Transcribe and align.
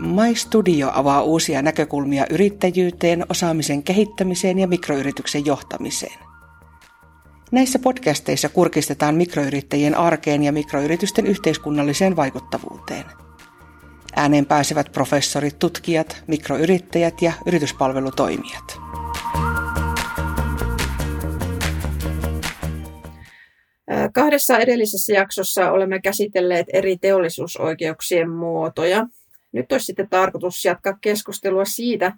My 0.00 0.34
Studio 0.34 0.90
avaa 0.94 1.22
uusia 1.22 1.62
näkökulmia 1.62 2.26
yrittäjyyteen, 2.30 3.26
osaamisen 3.28 3.82
kehittämiseen 3.82 4.58
ja 4.58 4.66
mikroyrityksen 4.66 5.46
johtamiseen. 5.46 6.18
Näissä 7.52 7.78
podcasteissa 7.78 8.48
kurkistetaan 8.48 9.14
mikroyrittäjien 9.14 9.94
arkeen 9.94 10.42
ja 10.42 10.52
mikroyritysten 10.52 11.26
yhteiskunnalliseen 11.26 12.16
vaikuttavuuteen. 12.16 13.04
Ääneen 14.16 14.46
pääsevät 14.46 14.92
professorit, 14.92 15.58
tutkijat, 15.58 16.22
mikroyrittäjät 16.26 17.22
ja 17.22 17.32
yrityspalvelutoimijat. 17.46 18.80
Kahdessa 24.14 24.58
edellisessä 24.58 25.12
jaksossa 25.12 25.70
olemme 25.70 26.00
käsitelleet 26.00 26.66
eri 26.72 26.96
teollisuusoikeuksien 26.98 28.30
muotoja. 28.30 29.06
Nyt 29.52 29.72
olisi 29.72 29.86
sitten 29.86 30.08
tarkoitus 30.08 30.64
jatkaa 30.64 30.98
keskustelua 31.00 31.64
siitä, 31.64 32.12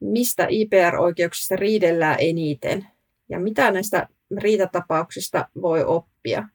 mistä 0.00 0.46
IPR-oikeuksista 0.50 1.56
riidellään 1.56 2.16
eniten 2.18 2.86
ja 3.28 3.38
mitä 3.40 3.70
näistä 3.70 4.08
riitatapauksista 4.38 5.48
voi 5.62 5.84
oppia. 5.84 6.48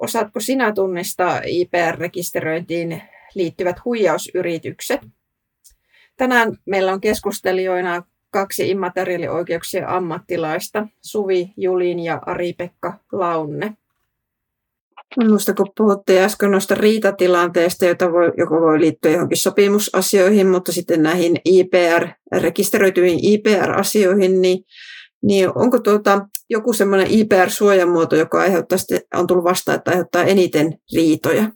Osaatko 0.00 0.40
sinä 0.40 0.72
tunnistaa 0.72 1.40
IPR-rekisteröintiin 1.44 3.02
liittyvät 3.34 3.84
huijausyritykset? 3.84 5.00
Tänään 6.16 6.58
meillä 6.66 6.92
on 6.92 7.00
keskustelijoina 7.00 8.02
kaksi 8.30 8.70
immateriaalioikeuksien 8.70 9.88
ammattilaista, 9.88 10.86
Suvi 11.02 11.52
Julin 11.56 12.00
ja 12.00 12.22
Ari-Pekka 12.26 12.98
Launne. 13.12 13.76
Minusta 15.16 15.54
kun 15.54 15.72
puhuttiin 15.76 16.22
äsken 16.22 16.50
noista 16.50 16.74
riitatilanteista, 16.74 17.84
joita 17.84 18.12
voi, 18.12 18.32
joko 18.38 18.54
voi 18.60 18.80
liittyä 18.80 19.10
johonkin 19.10 19.38
sopimusasioihin, 19.38 20.48
mutta 20.48 20.72
sitten 20.72 21.02
näihin 21.02 21.36
IPR, 21.44 22.08
rekisteröityihin 22.32 23.18
IPR-asioihin, 23.22 24.40
niin, 24.42 24.64
niin 25.22 25.50
onko 25.54 25.80
tuota, 25.80 26.28
joku 26.50 26.72
semmoinen 26.72 27.06
IPR-suojamuoto, 27.10 28.16
joka 28.16 28.40
aiheuttaa 28.40 28.78
on 29.14 29.26
tullut 29.26 29.44
vastaan, 29.44 29.78
että 29.78 29.90
aiheuttaa 29.90 30.24
eniten 30.24 30.78
riitoja? 30.94 31.50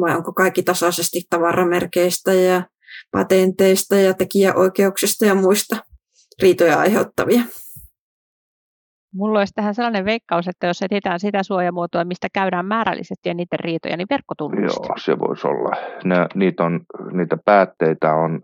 Vai 0.00 0.16
onko 0.16 0.32
kaikki 0.32 0.62
tasaisesti 0.62 1.22
tavaramerkeistä 1.30 2.32
ja 2.32 2.62
patenteista 3.10 3.96
ja 3.96 4.14
tekijäoikeuksista 4.14 5.26
ja 5.26 5.34
muista 5.34 5.76
riitoja 6.42 6.78
aiheuttavia? 6.78 7.42
Mulla 9.14 9.38
olisi 9.38 9.54
tähän 9.54 9.74
sellainen 9.74 10.04
veikkaus, 10.04 10.48
että 10.48 10.66
jos 10.66 10.82
etsitään 10.82 11.20
sitä 11.20 11.42
suojamuotoa, 11.42 12.04
mistä 12.04 12.28
käydään 12.32 12.66
määrällisesti 12.66 13.28
ja 13.28 13.34
niiden 13.34 13.60
riitoja, 13.60 13.96
niin 13.96 14.06
verkkotunnus. 14.10 14.76
Joo, 14.76 14.94
se 15.04 15.18
voisi 15.18 15.48
olla. 15.48 15.70
Ne, 16.04 16.26
niitä, 16.34 16.64
on, 16.64 16.80
niitä 17.12 17.36
päätteitä 17.44 18.14
on, 18.14 18.40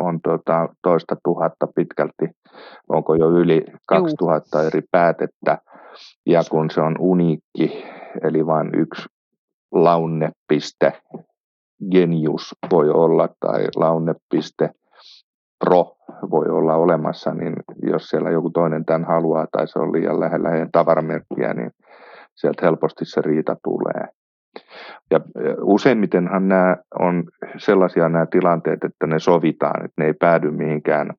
on 0.00 0.20
tuota, 0.24 0.68
toista 0.82 1.16
tuhatta 1.24 1.66
pitkälti, 1.66 2.28
onko 2.88 3.14
jo 3.14 3.30
yli 3.30 3.64
2000 3.88 4.58
Juu. 4.58 4.66
eri 4.66 4.82
päätettä. 4.90 5.58
Ja 6.26 6.42
kun 6.50 6.70
se 6.70 6.80
on 6.80 6.96
uniikki, 6.98 7.84
eli 8.22 8.46
vain 8.46 8.70
yksi 8.74 9.08
launepiste, 9.72 10.92
genius 11.90 12.54
voi 12.70 12.90
olla 12.90 13.28
tai 13.40 13.66
launepiste, 13.76 14.70
pro 15.58 15.96
voi 16.30 16.46
olla 16.48 16.74
olemassa, 16.74 17.34
niin 17.34 17.54
jos 17.82 18.08
siellä 18.08 18.30
joku 18.30 18.50
toinen 18.50 18.84
tämän 18.84 19.04
haluaa 19.04 19.46
tai 19.52 19.68
se 19.68 19.78
on 19.78 19.92
liian 19.92 20.20
lähellä 20.20 20.50
heidän 20.50 20.72
tavaramerkkiä, 20.72 21.54
niin 21.54 21.70
sieltä 22.34 22.66
helposti 22.66 23.04
se 23.04 23.22
riita 23.22 23.56
tulee. 23.64 24.08
Ja 25.10 25.20
useimmitenhan 25.62 26.48
nämä 26.48 26.76
on 27.00 27.24
sellaisia 27.56 28.08
nämä 28.08 28.26
tilanteet, 28.26 28.84
että 28.84 29.06
ne 29.06 29.18
sovitaan, 29.18 29.84
että 29.84 29.94
ne 29.98 30.06
ei 30.06 30.12
päädy 30.12 30.50
mihinkään 30.50 31.10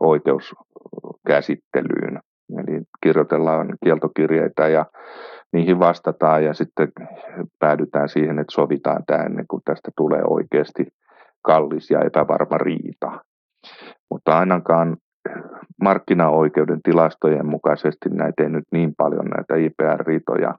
oikeuskäsittelyyn. 0.00 2.20
Eli 2.58 2.82
kirjoitellaan 3.02 3.68
kieltokirjeitä 3.84 4.68
ja 4.68 4.86
niihin 5.52 5.78
vastataan 5.78 6.44
ja 6.44 6.54
sitten 6.54 6.88
päädytään 7.58 8.08
siihen, 8.08 8.38
että 8.38 8.52
sovitaan 8.52 9.02
tämä 9.06 9.22
ennen 9.22 9.44
kuin 9.50 9.62
tästä 9.64 9.90
tulee 9.96 10.22
oikeasti 10.26 10.86
kallis 11.42 11.90
ja 11.90 12.00
epävarma 12.00 12.58
riita. 12.58 13.24
Mutta 14.10 14.38
ainakaan 14.38 14.96
markkinaoikeuden 15.82 16.82
tilastojen 16.82 17.46
mukaisesti 17.46 18.08
näitä 18.08 18.42
ei 18.42 18.48
nyt 18.48 18.64
niin 18.72 18.94
paljon 18.96 19.24
näitä 19.24 19.54
IPR-riitoja 19.56 20.54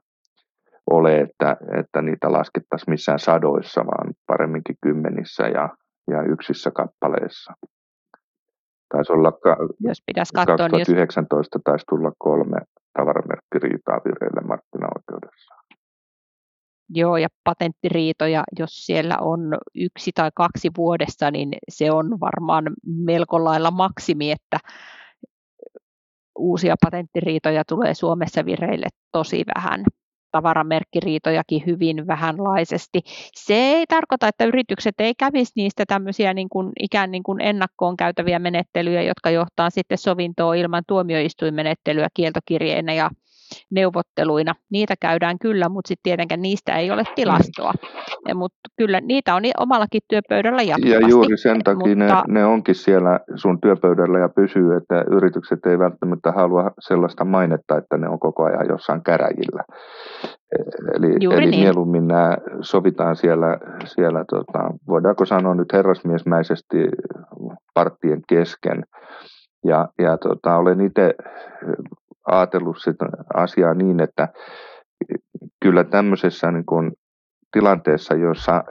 ole, 0.90 1.20
että, 1.20 1.56
että 1.80 2.02
niitä 2.02 2.32
laskettaisiin 2.32 2.90
missään 2.90 3.18
sadoissa, 3.18 3.86
vaan 3.86 4.14
paremminkin 4.26 4.76
kymmenissä 4.82 5.48
ja, 5.48 5.68
ja 6.10 6.22
yksissä 6.22 6.70
kappaleissa. 6.70 7.52
Taisi 8.88 9.12
olla 9.12 9.32
jos 9.80 10.02
pitäisi 10.06 10.32
katsoa, 10.34 10.56
2019 10.56 11.58
niin 11.58 11.60
jos... 11.60 11.64
taisi 11.64 11.84
tulla 11.88 12.12
kolme 12.18 12.58
tavaramerkkiriitaa 12.98 14.00
vireille 14.04 14.40
markkinaoikeudessa. 14.40 15.55
Joo, 16.88 17.16
ja 17.16 17.28
patenttiriitoja, 17.44 18.44
jos 18.58 18.70
siellä 18.86 19.18
on 19.20 19.40
yksi 19.74 20.10
tai 20.14 20.30
kaksi 20.34 20.70
vuodessa, 20.76 21.30
niin 21.30 21.48
se 21.68 21.90
on 21.92 22.20
varmaan 22.20 22.64
melko 22.84 23.44
lailla 23.44 23.70
maksimi, 23.70 24.30
että 24.30 24.58
uusia 26.38 26.74
patenttiriitoja 26.84 27.64
tulee 27.68 27.94
Suomessa 27.94 28.44
vireille 28.44 28.86
tosi 29.12 29.44
vähän 29.54 29.84
tavaramerkkiriitojakin 30.30 31.62
hyvin 31.66 32.06
vähänlaisesti. 32.06 33.00
Se 33.34 33.54
ei 33.54 33.86
tarkoita, 33.86 34.28
että 34.28 34.44
yritykset 34.44 34.94
ei 34.98 35.14
kävisi 35.14 35.52
niistä 35.56 35.84
tämmöisiä 35.88 36.34
niin 36.34 36.48
kuin, 36.48 36.72
ikään 36.80 37.10
niin 37.10 37.22
kuin 37.22 37.40
ennakkoon 37.40 37.96
käytäviä 37.96 38.38
menettelyjä, 38.38 39.02
jotka 39.02 39.30
johtaa 39.30 39.70
sitten 39.70 39.98
sovintoon 39.98 40.56
ilman 40.56 40.82
tuomioistuinmenettelyä 40.88 42.08
kieltokirjeinä 42.14 42.94
ja 42.94 43.10
neuvotteluina. 43.70 44.54
Niitä 44.70 44.94
käydään 45.00 45.38
kyllä, 45.38 45.68
mutta 45.68 45.88
sitten 45.88 46.02
tietenkään 46.02 46.42
niistä 46.42 46.76
ei 46.76 46.90
ole 46.90 47.02
tilastoa. 47.14 47.72
Mutta 48.34 48.58
kyllä 48.76 49.00
niitä 49.00 49.34
on 49.34 49.42
omallakin 49.58 50.00
työpöydällä 50.08 50.62
jatkuvasti. 50.62 51.02
Ja 51.02 51.08
juuri 51.08 51.36
sen 51.36 51.64
takia 51.64 51.96
mutta... 51.96 52.24
ne, 52.28 52.40
ne 52.40 52.44
onkin 52.44 52.74
siellä 52.74 53.20
sun 53.34 53.60
työpöydällä 53.60 54.18
ja 54.18 54.28
pysyy, 54.28 54.76
että 54.76 55.04
yritykset 55.10 55.66
ei 55.66 55.78
välttämättä 55.78 56.32
halua 56.32 56.70
sellaista 56.78 57.24
mainetta, 57.24 57.76
että 57.76 57.96
ne 57.96 58.08
on 58.08 58.20
koko 58.20 58.44
ajan 58.44 58.66
jossain 58.68 59.02
käräjillä. 59.02 59.64
Eli, 60.94 61.06
eli 61.06 61.46
niin. 61.46 61.60
mieluummin 61.60 62.08
nämä 62.08 62.36
sovitaan 62.60 63.16
siellä, 63.16 63.58
siellä 63.84 64.24
tota, 64.30 64.70
voidaanko 64.88 65.24
sanoa 65.24 65.54
nyt 65.54 65.72
herrasmiesmäisesti 65.72 66.88
parttien 67.74 68.22
kesken. 68.28 68.84
Ja, 69.64 69.88
ja 69.98 70.18
tota, 70.18 70.56
olen 70.56 70.80
itse 70.80 71.14
ajatellut 72.26 72.76
sitä 72.78 73.06
asiaa 73.34 73.74
niin, 73.74 74.00
että 74.00 74.28
kyllä 75.62 75.84
tämmöisessä 75.84 76.50
niin 76.50 76.66
kuin 76.66 76.92
tilanteessa, 77.52 78.14
jossa 78.14 78.64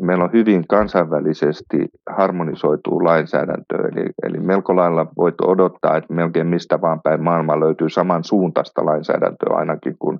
meillä 0.00 0.24
on 0.24 0.32
hyvin 0.32 0.66
kansainvälisesti 0.68 1.88
harmonisoituu 2.10 3.04
lainsäädäntö, 3.04 3.76
eli, 3.92 4.10
eli 4.22 4.40
melko 4.40 4.76
lailla 4.76 5.06
voit 5.16 5.40
odottaa, 5.40 5.96
että 5.96 6.14
melkein 6.14 6.46
mistä 6.46 6.80
vaan 6.80 7.00
päin 7.04 7.22
maailmaa 7.22 7.60
löytyy 7.60 7.88
samansuuntaista 7.88 8.86
lainsäädäntöä 8.86 9.56
ainakin 9.56 9.96
kuin, 9.98 10.18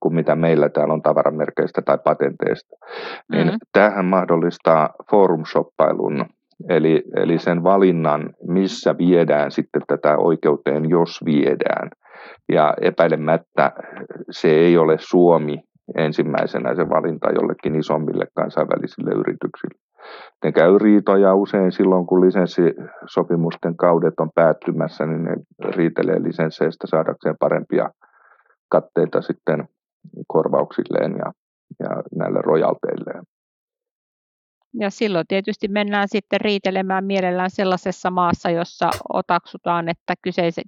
kuin 0.00 0.14
mitä 0.14 0.34
meillä 0.34 0.68
täällä 0.68 0.94
on 0.94 1.02
tavaramerkeistä 1.02 1.82
tai 1.82 1.98
patenteista. 2.04 2.76
Niin 3.32 3.46
mm-hmm. 3.46 3.58
tämähän 3.72 4.04
mahdollistaa 4.04 4.90
forum-shoppailun, 5.10 6.24
eli, 6.68 7.02
eli 7.16 7.38
sen 7.38 7.64
valinnan, 7.64 8.30
missä 8.48 8.98
viedään 8.98 9.50
sitten 9.50 9.82
tätä 9.86 10.18
oikeuteen, 10.18 10.88
jos 10.90 11.20
viedään– 11.24 11.90
ja 12.48 12.74
epäilemättä 12.80 13.72
se 14.30 14.48
ei 14.48 14.78
ole 14.78 14.96
Suomi 14.98 15.60
ensimmäisenä 15.94 16.74
se 16.74 16.88
valinta 16.88 17.30
jollekin 17.30 17.76
isommille 17.76 18.26
kansainvälisille 18.34 19.10
yrityksille. 19.10 19.80
Ne 20.44 20.52
käy 20.52 20.78
riitoja 20.78 21.34
usein 21.34 21.72
silloin, 21.72 22.06
kun 22.06 22.20
lisenssisopimusten 22.20 23.76
kaudet 23.76 24.14
on 24.20 24.30
päättymässä, 24.34 25.06
niin 25.06 25.24
ne 25.24 25.36
riitelee 25.76 26.22
lisensseistä 26.22 26.86
saadakseen 26.86 27.36
parempia 27.40 27.90
katteita 28.68 29.22
sitten 29.22 29.68
korvauksilleen 30.26 31.12
ja, 31.18 31.32
ja 31.80 32.02
näille 32.14 32.40
rojalteilleen. 32.42 33.24
Ja 34.74 34.90
silloin 34.90 35.26
tietysti 35.28 35.68
mennään 35.68 36.08
sitten 36.08 36.40
riitelemään 36.40 37.04
mielellään 37.04 37.50
sellaisessa 37.50 38.10
maassa, 38.10 38.50
jossa 38.50 38.90
otaksutaan, 39.12 39.88
että 39.88 40.14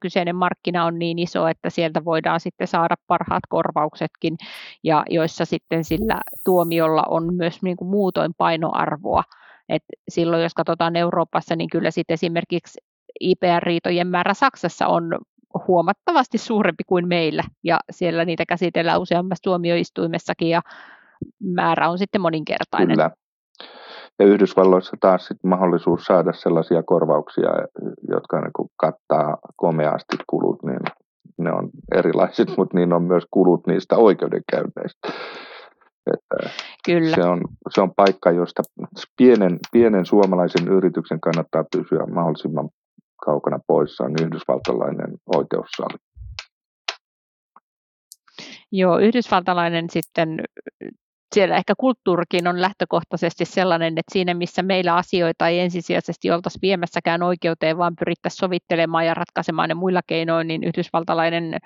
kyseinen 0.03 0.37
markkina 0.37 0.85
on 0.85 0.99
niin 0.99 1.19
iso, 1.19 1.49
että 1.49 1.71
sieltä 1.71 2.05
voidaan 2.05 2.41
sitten 2.41 2.67
saada 2.67 2.95
parhaat 3.07 3.43
korvauksetkin, 3.49 4.37
ja 4.85 5.05
joissa 5.11 5.45
sitten 5.45 5.85
sillä 5.85 6.21
tuomiolla 6.45 7.03
on 7.09 7.35
myös 7.35 7.63
niin 7.63 7.77
kuin 7.77 7.89
muutoin 7.89 8.35
painoarvoa. 8.39 9.23
Et 9.69 9.83
silloin 10.09 10.43
jos 10.43 10.55
katsotaan 10.55 10.97
Euroopassa, 10.97 11.57
niin 11.57 11.71
kyllä 11.71 11.91
sitten 11.91 12.15
esimerkiksi 12.15 12.81
IPR-riitojen 13.21 14.07
määrä 14.07 14.35
Saksassa 14.35 14.87
on 14.87 15.19
huomattavasti 15.69 16.39
suurempi 16.39 16.85
kuin 16.87 17.09
meillä, 17.09 17.43
ja 17.65 17.79
siellä 17.91 18.25
niitä 18.25 18.47
käsitellään 18.47 19.01
useammassa 19.01 19.43
tuomioistuimessakin, 19.43 20.49
ja 20.49 20.63
määrä 21.41 21.91
on 21.91 21.99
sitten 21.99 22.21
moninkertainen. 22.21 22.97
Kyllä. 22.97 23.11
Ja 24.19 24.27
Yhdysvalloissa 24.27 24.97
taas 25.01 25.27
sit 25.27 25.45
mahdollisuus 25.45 26.05
saada 26.05 26.33
sellaisia 26.33 26.83
korvauksia, 26.83 27.51
jotka 28.09 28.41
niin 28.41 28.53
kuin 28.57 28.69
kattaa 28.77 29.37
komeasti 29.57 30.17
kulut, 30.27 30.63
niin 30.63 30.81
ne 31.39 31.53
on 31.53 31.71
erilaiset, 31.95 32.57
mutta 32.57 32.77
niin 32.79 32.93
on 32.93 33.03
myös 33.03 33.25
kulut 33.31 33.67
niistä 33.67 33.97
oikeudenkäynneistä. 33.97 35.09
Että 36.15 36.51
Kyllä. 36.85 37.15
Se, 37.15 37.25
on, 37.25 37.41
se 37.75 37.81
on 37.81 37.95
paikka, 37.95 38.31
josta 38.31 38.63
pienen, 39.17 39.59
pienen 39.73 40.07
suomalaisen 40.07 40.69
yrityksen 40.69 41.21
kannattaa 41.21 41.65
pysyä 41.77 42.07
mahdollisimman 42.07 42.69
kaukana 43.25 43.59
poissa, 43.67 44.05
on 44.05 44.13
yhdysvaltalainen 44.23 45.15
oikeussali. 45.37 45.99
Joo, 48.73 48.99
yhdysvaltalainen 48.99 49.91
sitten 49.91 50.41
siellä 51.35 51.57
ehkä 51.57 51.75
kulttuurikin 51.79 52.49
on 52.49 52.61
lähtökohtaisesti 52.61 53.45
sellainen, 53.45 53.99
että 53.99 54.13
siinä 54.13 54.35
missä 54.35 54.63
meillä 54.63 54.97
asioita 54.97 55.49
ei 55.49 55.61
ensisijaisesti 55.61 56.31
oltaisi 56.31 56.59
viemässäkään 56.63 57.23
oikeuteen, 57.23 57.79
vaan 57.79 57.97
pyrittäisiin 57.99 58.39
sovittelemaan 58.39 59.07
ja 59.07 59.15
ratkaisemaan 59.15 59.69
ne 59.69 59.75
muilla 59.75 60.01
keinoin, 60.07 60.49
niin 60.49 60.65
yhdysvaltalainen 60.65 61.57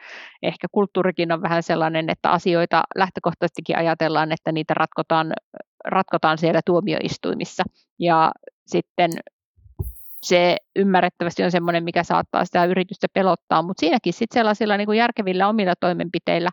ehkä 0.42 0.66
kulttuurikin 0.72 1.32
on 1.32 1.42
vähän 1.42 1.62
sellainen, 1.62 2.10
että 2.10 2.30
asioita 2.30 2.82
lähtökohtaisestikin 2.96 3.78
ajatellaan, 3.78 4.32
että 4.32 4.52
niitä 4.52 4.74
ratkotaan, 4.74 5.32
ratkotaan 5.84 6.38
siellä 6.38 6.60
tuomioistuimissa. 6.66 7.62
Ja 7.98 8.32
sitten 8.66 9.10
se 10.22 10.56
ymmärrettävästi 10.76 11.44
on 11.44 11.50
semmoinen, 11.50 11.84
mikä 11.84 12.02
saattaa 12.02 12.44
sitä 12.44 12.64
yritystä 12.64 13.06
pelottaa, 13.14 13.62
mutta 13.62 13.80
siinäkin 13.80 14.12
sitten 14.12 14.34
sellaisilla 14.40 14.76
niin 14.76 14.86
kuin 14.86 14.98
järkevillä 14.98 15.48
omilla 15.48 15.74
toimenpiteillä 15.80 16.48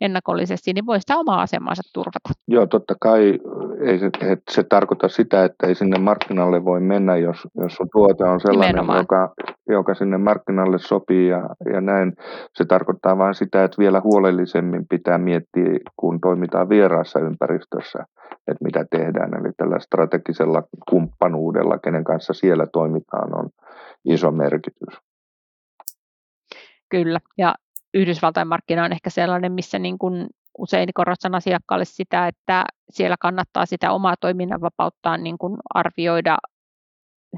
ennakollisesti, 0.00 0.72
niin 0.72 0.86
voi 0.86 1.00
sitä 1.00 1.16
omaa 1.16 1.42
asemansa 1.42 1.82
turvata. 1.94 2.28
Joo, 2.48 2.66
totta 2.66 2.94
kai 3.00 3.38
ei 3.86 3.98
se, 3.98 4.06
että 4.06 4.52
se 4.52 4.62
tarkoita 4.62 5.08
sitä, 5.08 5.44
että 5.44 5.66
ei 5.66 5.74
sinne 5.74 5.98
markkinalle 5.98 6.64
voi 6.64 6.80
mennä, 6.80 7.16
jos, 7.16 7.48
jos 7.54 7.74
sun 7.74 7.88
tuote 7.92 8.24
on 8.24 8.40
sellainen, 8.40 8.84
joka, 8.96 9.34
joka 9.68 9.94
sinne 9.94 10.18
markkinalle 10.18 10.78
sopii 10.78 11.28
ja, 11.28 11.48
ja 11.72 11.80
näin. 11.80 12.12
Se 12.54 12.64
tarkoittaa 12.64 13.18
vain 13.18 13.34
sitä, 13.34 13.64
että 13.64 13.78
vielä 13.78 14.00
huolellisemmin 14.00 14.86
pitää 14.90 15.18
miettiä, 15.18 15.78
kun 15.96 16.20
toimitaan 16.20 16.68
vieraassa 16.68 17.20
ympäristössä, 17.20 17.98
että 18.48 18.64
mitä 18.64 18.84
tehdään. 18.90 19.34
Eli 19.34 19.52
tällä 19.56 19.78
strategisella 19.78 20.62
kumppanuudella, 20.90 21.78
kenen 21.78 22.04
kanssa 22.04 22.32
siellä 22.32 22.66
toimitaan, 22.72 23.11
on 23.18 23.50
iso 24.04 24.30
merkitys. 24.30 24.98
Kyllä, 26.88 27.20
ja 27.38 27.54
Yhdysvaltain 27.94 28.48
markkina 28.48 28.84
on 28.84 28.92
ehkä 28.92 29.10
sellainen, 29.10 29.52
missä 29.52 29.78
niin 29.78 29.98
kuin 29.98 30.26
usein 30.58 30.88
korostan 30.94 31.34
asiakkaalle 31.34 31.84
sitä, 31.84 32.26
että 32.26 32.64
siellä 32.90 33.16
kannattaa 33.20 33.66
sitä 33.66 33.92
omaa 33.92 34.14
toiminnanvapauttaa 34.20 35.16
niin 35.16 35.38
kuin 35.38 35.56
arvioida 35.74 36.38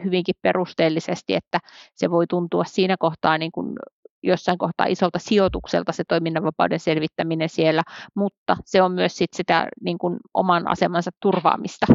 hyvinkin 0.05 0.35
perusteellisesti, 0.43 1.35
että 1.35 1.59
se 1.95 2.11
voi 2.11 2.27
tuntua 2.27 2.65
siinä 2.65 2.97
kohtaa 2.99 3.39
niin 3.39 3.53
kuin 3.53 3.77
jossain 4.23 4.59
kohtaa 4.59 4.87
isolta 4.87 5.19
sijoitukselta 5.19 5.93
se 5.93 6.05
toiminnanvapauden 6.09 6.81
selvittäminen 6.81 7.49
siellä, 7.49 7.83
mutta 8.15 8.57
se 8.65 8.83
on 8.83 8.93
myös 8.93 9.17
sit 9.17 9.33
sitä 9.33 9.69
niin 9.81 9.99
kuin 9.99 10.17
oman 10.35 10.69
asemansa 10.69 11.11
turvaamista. 11.21 11.87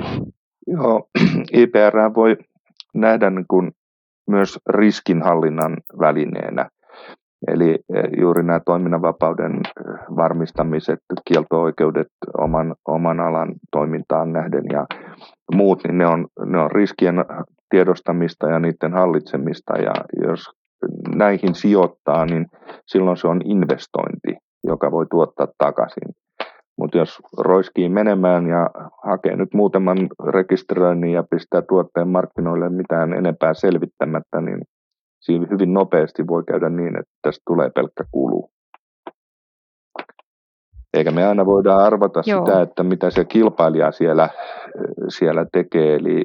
Joo, 0.67 1.09
IPR 1.53 2.13
voi 2.15 2.37
nähdä 2.93 3.29
niin 3.29 3.45
kuin 3.47 3.71
myös 4.27 4.59
riskinhallinnan 4.69 5.77
välineenä. 5.99 6.69
Eli 7.47 7.79
eh, 7.93 8.03
juuri 8.17 8.43
nämä 8.43 8.59
toiminnanvapauden 8.65 9.51
eh, 9.55 9.99
varmistamiset, 10.15 10.99
kielto-oikeudet 11.27 12.07
oman, 12.37 12.75
oman 12.87 13.19
alan 13.19 13.53
toimintaan 13.71 14.33
nähden 14.33 14.63
ja 14.73 14.85
muut, 15.55 15.83
niin 15.83 15.97
ne 15.97 16.07
on, 16.07 16.27
ne 16.45 16.59
on 16.59 16.71
riskien 16.71 17.15
tiedostamista 17.69 18.47
ja 18.47 18.59
niiden 18.59 18.93
hallitsemista. 18.93 19.77
Ja 19.77 19.93
jos 20.27 20.49
näihin 21.15 21.55
sijoittaa, 21.55 22.25
niin 22.25 22.45
silloin 22.85 23.17
se 23.17 23.27
on 23.27 23.41
investointi, 23.45 24.37
joka 24.63 24.91
voi 24.91 25.05
tuottaa 25.11 25.47
takaisin. 25.57 26.09
Mutta 26.79 26.97
jos 26.97 27.19
roiskii 27.37 27.89
menemään 27.89 28.47
ja 28.47 28.69
hakee 29.03 29.35
nyt 29.35 29.53
muutaman 29.53 29.97
rekisteröinnin 30.27 31.13
ja 31.13 31.23
pistää 31.31 31.61
tuotteen 31.61 32.07
markkinoille 32.07 32.69
mitään 32.69 33.13
enempää 33.13 33.53
selvittämättä, 33.53 34.41
niin 34.41 34.61
siinä 35.19 35.47
hyvin 35.51 35.73
nopeasti 35.73 36.27
voi 36.27 36.43
käydä 36.43 36.69
niin, 36.69 36.99
että 36.99 37.11
tästä 37.21 37.41
tulee 37.47 37.69
pelkkä 37.69 38.03
kulu. 38.11 38.49
Eikä 40.93 41.11
me 41.11 41.27
aina 41.27 41.45
voida 41.45 41.75
arvata 41.75 42.21
Joo. 42.25 42.45
sitä, 42.45 42.61
että 42.61 42.83
mitä 42.83 43.09
se 43.09 43.25
kilpailija 43.25 43.91
siellä, 43.91 44.29
siellä 45.07 45.45
tekee. 45.53 45.95
Eli 45.95 46.23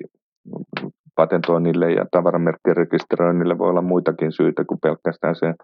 patentoinnille 1.17 1.93
ja 1.93 2.07
tavaramerkkirekisteröinnille 2.11 3.59
voi 3.59 3.71
olla 3.71 3.83
muitakin 3.83 4.33
syitä 4.33 4.65
kuin 4.65 4.81
pelkästään 4.83 5.37
se 5.37 5.55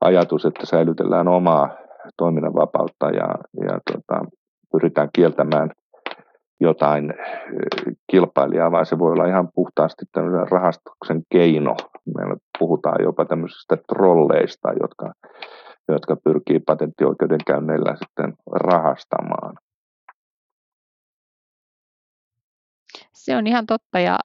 ajatus, 0.00 0.44
että 0.44 0.66
säilytellään 0.66 1.28
omaa 1.28 1.83
toiminnan 2.16 2.54
vapautta 2.54 3.10
ja, 3.10 3.28
ja 3.60 3.78
tota, 3.92 4.24
pyritään 4.72 5.08
kieltämään 5.12 5.70
jotain 6.60 7.14
kilpailijaa, 8.10 8.72
vaan 8.72 8.86
se 8.86 8.98
voi 8.98 9.12
olla 9.12 9.26
ihan 9.26 9.48
puhtaasti 9.54 10.04
tämmöinen 10.12 10.48
rahastuksen 10.48 11.22
keino. 11.32 11.76
Meillä 12.16 12.36
puhutaan 12.58 13.02
jopa 13.02 13.24
tämmöisistä 13.24 13.76
trolleista, 13.88 14.68
jotka, 14.80 15.12
jotka 15.88 16.16
pyrkii 16.24 16.60
patenttioikeudenkäynneillä 16.60 17.96
sitten 17.96 18.34
rahastamaan. 18.52 19.54
Se 23.12 23.36
on 23.36 23.46
ihan 23.46 23.66
totta 23.66 24.00
ja 24.00 24.18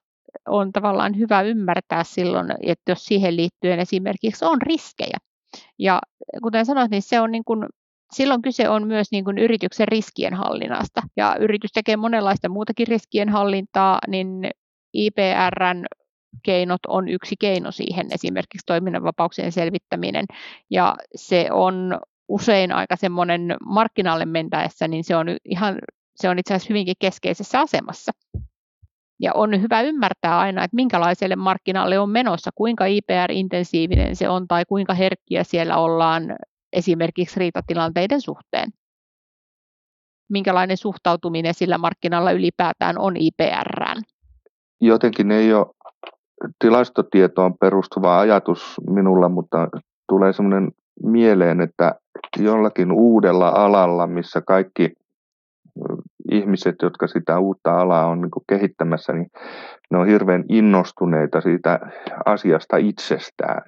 on 0.48 0.72
tavallaan 0.72 1.18
hyvä 1.18 1.42
ymmärtää 1.42 2.04
silloin, 2.04 2.52
että 2.62 2.92
jos 2.92 3.06
siihen 3.06 3.36
liittyen 3.36 3.80
esimerkiksi 3.80 4.46
on 4.46 4.62
riskejä. 4.62 5.18
Ja 5.80 6.02
kuten 6.44 6.66
sanoit, 6.66 6.92
niin 6.92 7.02
se 7.02 7.20
on 7.20 7.32
niin 7.32 7.44
kuin, 7.46 7.66
silloin 8.14 8.42
kyse 8.42 8.70
on 8.70 8.88
myös 8.88 9.08
niin 9.12 9.24
kuin 9.24 9.38
yrityksen 9.38 9.88
riskienhallinnasta. 9.88 11.02
Ja 11.18 11.36
yritys 11.40 11.72
tekee 11.72 11.98
monenlaista 11.98 12.50
muutakin 12.50 12.88
riskienhallintaa, 12.88 14.00
niin 14.08 14.52
IPRn 14.94 15.86
keinot 16.44 16.86
on 16.88 17.08
yksi 17.10 17.36
keino 17.40 17.72
siihen, 17.72 18.08
esimerkiksi 18.14 18.66
toiminnanvapauksien 18.66 19.52
selvittäminen. 19.52 20.26
Ja 20.70 20.96
se 21.16 21.48
on 21.52 22.00
usein 22.28 22.72
aika 22.72 22.96
semmoinen 22.96 23.56
markkinalle 23.66 24.26
mentäessä, 24.26 24.88
niin 24.88 25.04
se 25.04 25.16
on 25.16 25.28
ihan 25.46 25.80
se 26.16 26.30
on 26.30 26.40
itse 26.40 26.54
asiassa 26.54 26.74
hyvinkin 26.74 26.96
keskeisessä 27.00 27.60
asemassa. 27.60 28.12
Ja 29.22 29.32
on 29.34 29.62
hyvä 29.62 29.82
ymmärtää 29.82 30.40
aina, 30.40 30.64
että 30.64 30.76
minkälaiselle 30.76 31.36
markkinalle 31.36 32.00
on 32.00 32.10
menossa, 32.10 32.52
kuinka 32.56 32.86
IPR-intensiivinen 32.86 34.16
se 34.16 34.30
on 34.30 34.48
tai 34.48 34.64
kuinka 34.68 34.94
herkkiä 34.94 35.44
siellä 35.44 35.78
ollaan 35.78 36.36
esimerkiksi 36.74 37.40
riitatilanteiden 37.40 38.22
suhteen. 38.22 38.70
Minkälainen 40.30 40.78
suhtautuminen 40.78 41.54
sillä 41.54 41.78
markkinalla 41.78 42.32
ylipäätään 42.32 42.98
on 42.98 43.18
IPRään? 43.18 44.04
Jotenkin 44.82 45.32
ei 45.32 45.54
ole 45.54 45.68
tilastotietoon 46.60 47.58
perustuva 47.58 48.20
ajatus 48.20 48.76
minulla, 48.90 49.30
mutta 49.30 49.70
tulee 50.10 50.34
sellainen 50.34 50.72
mieleen, 51.04 51.62
että 51.62 51.96
jollakin 52.38 52.92
uudella 52.92 53.50
alalla, 53.50 54.08
missä 54.08 54.42
kaikki 54.42 54.94
ihmiset, 56.40 56.76
jotka 56.82 57.08
sitä 57.08 57.40
uutta 57.40 57.80
alaa 57.80 58.08
on 58.08 58.22
niin 58.22 58.32
kehittämässä, 58.50 59.14
niin 59.14 59.28
ne 59.92 59.98
on 59.98 60.08
hirveän 60.08 60.44
innostuneita 60.50 61.42
siitä 61.42 61.80
asiasta 62.26 62.78
itsestään. 62.78 63.62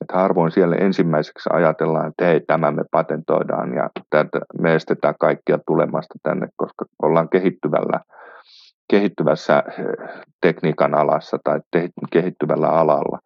Että 0.00 0.18
harvoin 0.18 0.50
siellä 0.50 0.76
ensimmäiseksi 0.76 1.48
ajatellaan, 1.52 2.08
että 2.08 2.24
hei, 2.24 2.40
tämä 2.40 2.70
me 2.70 2.84
patentoidaan 2.90 3.74
ja 3.74 3.90
me 4.60 4.74
estetään 4.74 5.14
kaikkia 5.20 5.58
tulemasta 5.66 6.14
tänne, 6.22 6.48
koska 6.56 6.84
ollaan 7.02 7.28
kehittyvällä, 7.28 8.00
kehittyvässä 8.90 9.62
eh, 9.78 9.84
tekniikan 10.40 10.94
alassa 10.94 11.38
tai 11.44 11.60
kehittyvällä 12.12 12.68
alalla. 12.68 13.18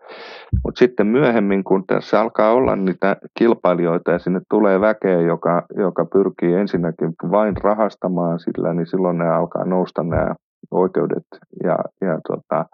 Mutta 0.64 0.78
sitten 0.78 1.06
myöhemmin, 1.06 1.64
kun 1.64 1.86
tässä 1.86 2.20
alkaa 2.20 2.52
olla 2.52 2.76
niitä 2.76 3.16
kilpailijoita 3.38 4.10
ja 4.10 4.18
sinne 4.18 4.40
tulee 4.50 4.80
väkeä, 4.80 5.20
joka, 5.20 5.62
joka 5.76 6.04
pyrkii 6.04 6.54
ensinnäkin 6.54 7.12
vain 7.30 7.56
rahastamaan 7.56 8.40
sillä, 8.40 8.74
niin 8.74 8.86
silloin 8.86 9.18
ne 9.18 9.28
alkaa 9.28 9.64
nousta 9.64 10.02
nämä 10.02 10.34
oikeudet 10.70 11.26
ja, 11.64 11.76
ja 12.00 12.20
tota, 12.28 12.66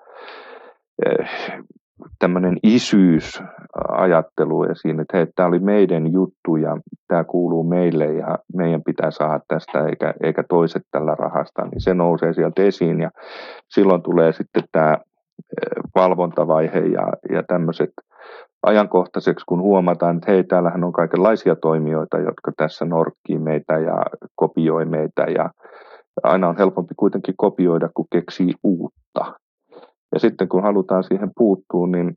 eh, 1.06 1.28
tämmöinen 2.18 2.56
isyysajattelu 2.62 4.64
esiin, 4.64 5.00
että 5.00 5.16
hei, 5.16 5.26
tämä 5.36 5.48
oli 5.48 5.58
meidän 5.58 6.12
juttu 6.12 6.56
ja 6.56 6.76
tämä 7.08 7.24
kuuluu 7.24 7.64
meille 7.64 8.06
ja 8.06 8.38
meidän 8.54 8.82
pitää 8.82 9.10
saada 9.10 9.40
tästä 9.48 9.86
eikä, 9.86 10.14
eikä 10.22 10.44
toiset 10.48 10.82
tällä 10.90 11.14
rahasta, 11.14 11.62
niin 11.62 11.80
se 11.80 11.94
nousee 11.94 12.32
sieltä 12.32 12.62
esiin 12.62 13.00
ja 13.00 13.10
silloin 13.68 14.02
tulee 14.02 14.32
sitten 14.32 14.64
tämä 14.72 14.98
valvontavaihe 15.94 16.78
ja, 16.78 17.12
ja 17.30 17.42
tämmöiset 17.42 17.90
ajankohtaiseksi, 18.62 19.44
kun 19.48 19.60
huomataan, 19.60 20.16
että 20.16 20.32
hei, 20.32 20.44
täällähän 20.44 20.84
on 20.84 20.92
kaikenlaisia 20.92 21.56
toimijoita, 21.56 22.18
jotka 22.18 22.52
tässä 22.56 22.84
norkkii 22.84 23.38
meitä 23.38 23.78
ja 23.78 24.02
kopioi 24.34 24.84
meitä 24.84 25.22
ja 25.22 25.50
aina 26.22 26.48
on 26.48 26.58
helpompi 26.58 26.94
kuitenkin 26.96 27.34
kopioida, 27.36 27.88
kuin 27.94 28.08
keksii 28.12 28.54
uutta. 28.64 29.34
Ja 30.14 30.20
sitten 30.20 30.48
kun 30.48 30.62
halutaan 30.62 31.04
siihen 31.04 31.30
puuttua, 31.36 31.86
niin 31.86 32.14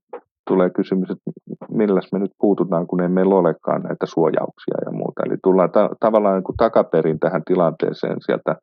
tulee 0.47 0.69
kysymys, 0.69 1.09
että 1.09 1.31
milläs 1.71 2.09
me 2.11 2.19
nyt 2.19 2.31
puututaan, 2.39 2.87
kun 2.87 3.01
ei 3.01 3.09
meillä 3.09 3.35
olekaan 3.35 3.81
näitä 3.81 4.05
suojauksia 4.05 4.77
ja 4.85 4.91
muuta. 4.91 5.21
Eli 5.25 5.35
tullaan 5.43 5.71
ta- 5.71 5.89
tavallaan 5.99 6.35
niin 6.35 6.43
kuin 6.43 6.57
takaperin 6.57 7.19
tähän 7.19 7.43
tilanteeseen 7.45 8.17
sieltä 8.19 8.55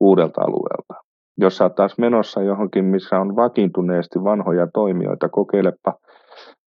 uudelta 0.00 0.40
alueelta. 0.40 0.94
Jos 1.38 1.56
sä 1.56 1.68
taas 1.68 1.98
menossa 1.98 2.42
johonkin, 2.42 2.84
missä 2.84 3.20
on 3.20 3.36
vakiintuneesti 3.36 4.24
vanhoja 4.24 4.66
toimijoita, 4.74 5.28
kokeilepa 5.28 5.94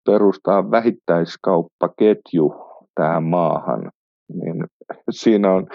perustaa 0.06 0.72
vähittäiskauppaketju 0.72 2.56
tähän 2.96 3.24
maahan, 3.24 3.92
niin 4.34 4.64
siinä 5.10 5.52
on 5.52 5.68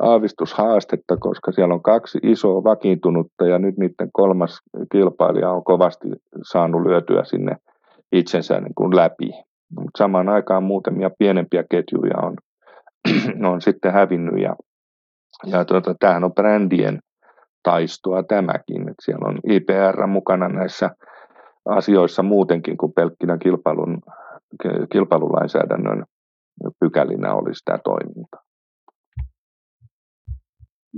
aavistushaastetta, 0.00 1.16
koska 1.16 1.52
siellä 1.52 1.74
on 1.74 1.82
kaksi 1.82 2.18
isoa 2.22 2.64
vakiintunutta 2.64 3.46
ja 3.46 3.58
nyt 3.58 3.76
niiden 3.76 4.10
kolmas 4.12 4.60
kilpailija 4.92 5.50
on 5.50 5.64
kovasti 5.64 6.08
saanut 6.42 6.82
lyötyä 6.82 7.24
sinne 7.24 7.56
itsensä 8.12 8.60
niin 8.60 8.74
kuin 8.74 8.96
läpi. 8.96 9.30
Mutta 9.78 9.98
samaan 9.98 10.28
aikaan 10.28 10.62
muutamia 10.62 11.10
pienempiä 11.18 11.64
ketjuja 11.70 12.18
on, 12.22 12.36
on 13.52 13.60
sitten 13.60 13.92
hävinnyt 13.92 14.42
ja, 14.42 14.56
ja 15.46 15.64
tuota, 15.64 15.94
tämähän 16.00 16.24
on 16.24 16.34
brändien 16.34 16.98
taistoa 17.62 18.22
tämäkin. 18.22 18.88
Et 18.88 18.96
siellä 19.04 19.28
on 19.28 19.38
IPR 19.48 20.06
mukana 20.06 20.48
näissä 20.48 20.90
asioissa 21.68 22.22
muutenkin 22.22 22.76
kuin 22.76 22.92
pelkkinä 22.92 23.38
kilpailun, 23.38 23.98
kilpailulainsäädännön 24.92 26.04
pykälinä 26.80 27.34
olisi 27.34 27.64
tämä 27.64 27.78
toiminta. 27.84 28.36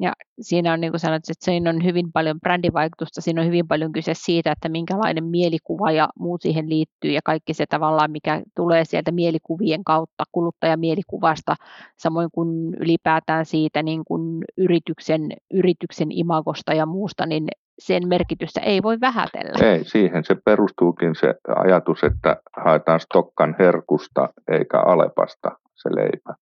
Ja 0.00 0.12
siinä 0.40 0.72
on, 0.72 0.80
niin 0.80 0.92
kuin 0.92 1.00
sanoit, 1.00 1.30
että 1.30 1.44
siinä 1.44 1.70
on 1.70 1.84
hyvin 1.84 2.12
paljon 2.12 2.40
brändivaikutusta, 2.40 3.20
siinä 3.20 3.40
on 3.40 3.46
hyvin 3.46 3.68
paljon 3.68 3.92
kyse 3.92 4.12
siitä, 4.14 4.52
että 4.52 4.68
minkälainen 4.68 5.24
mielikuva 5.24 5.90
ja 5.90 6.08
muut 6.18 6.42
siihen 6.42 6.68
liittyy 6.68 7.10
ja 7.10 7.20
kaikki 7.24 7.54
se 7.54 7.66
tavallaan, 7.66 8.10
mikä 8.10 8.42
tulee 8.56 8.84
sieltä 8.84 9.12
mielikuvien 9.12 9.84
kautta, 9.84 10.24
kuluttajamielikuvasta, 10.32 11.56
samoin 11.98 12.28
kuin 12.32 12.74
ylipäätään 12.74 13.46
siitä 13.46 13.82
niin 13.82 14.04
kuin 14.04 14.44
yrityksen, 14.56 15.28
yrityksen 15.50 16.12
imagosta 16.12 16.74
ja 16.74 16.86
muusta, 16.86 17.26
niin 17.26 17.48
sen 17.80 18.08
merkitystä 18.08 18.60
ei 18.60 18.82
voi 18.82 19.00
vähätellä. 19.00 19.68
Ei, 19.68 19.84
siihen 19.84 20.24
se 20.24 20.36
perustuukin 20.44 21.14
se 21.14 21.34
ajatus, 21.56 22.04
että 22.04 22.36
haetaan 22.56 23.00
stokkan 23.00 23.56
herkusta 23.58 24.28
eikä 24.48 24.80
alepasta 24.80 25.50
se 25.74 25.88
leipä. 25.88 26.34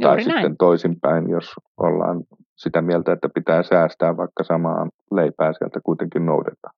Juuri 0.00 0.24
tai 0.24 0.32
näin. 0.32 0.40
sitten 0.40 0.56
toisinpäin, 0.56 1.30
jos 1.30 1.52
ollaan 1.76 2.24
sitä 2.56 2.82
mieltä, 2.82 3.12
että 3.12 3.28
pitää 3.34 3.62
säästää, 3.62 4.16
vaikka 4.16 4.44
samaa 4.44 4.88
leipää 5.10 5.52
sieltä 5.52 5.80
kuitenkin 5.84 6.26
noudetaan. 6.26 6.74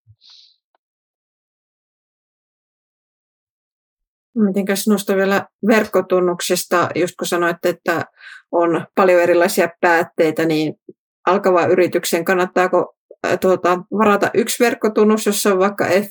Mitenkä 4.35 4.77
sinusta 4.77 5.17
vielä 5.17 5.47
verkkotunnuksista, 5.67 6.89
just 6.95 7.15
kun 7.19 7.27
sanoit, 7.27 7.57
että 7.65 8.05
on 8.53 8.87
paljon 8.95 9.23
erilaisia 9.23 9.69
päätteitä, 9.81 10.45
niin 10.45 10.75
alkava 11.27 11.67
yrityksen 11.67 12.25
kannattaako 12.25 12.97
tuota, 13.41 13.79
varata 13.99 14.31
yksi 14.35 14.65
verkkotunnus, 14.65 15.27
jossa 15.27 15.53
on 15.53 15.59
vaikka 15.59 15.85
F, 15.85 16.11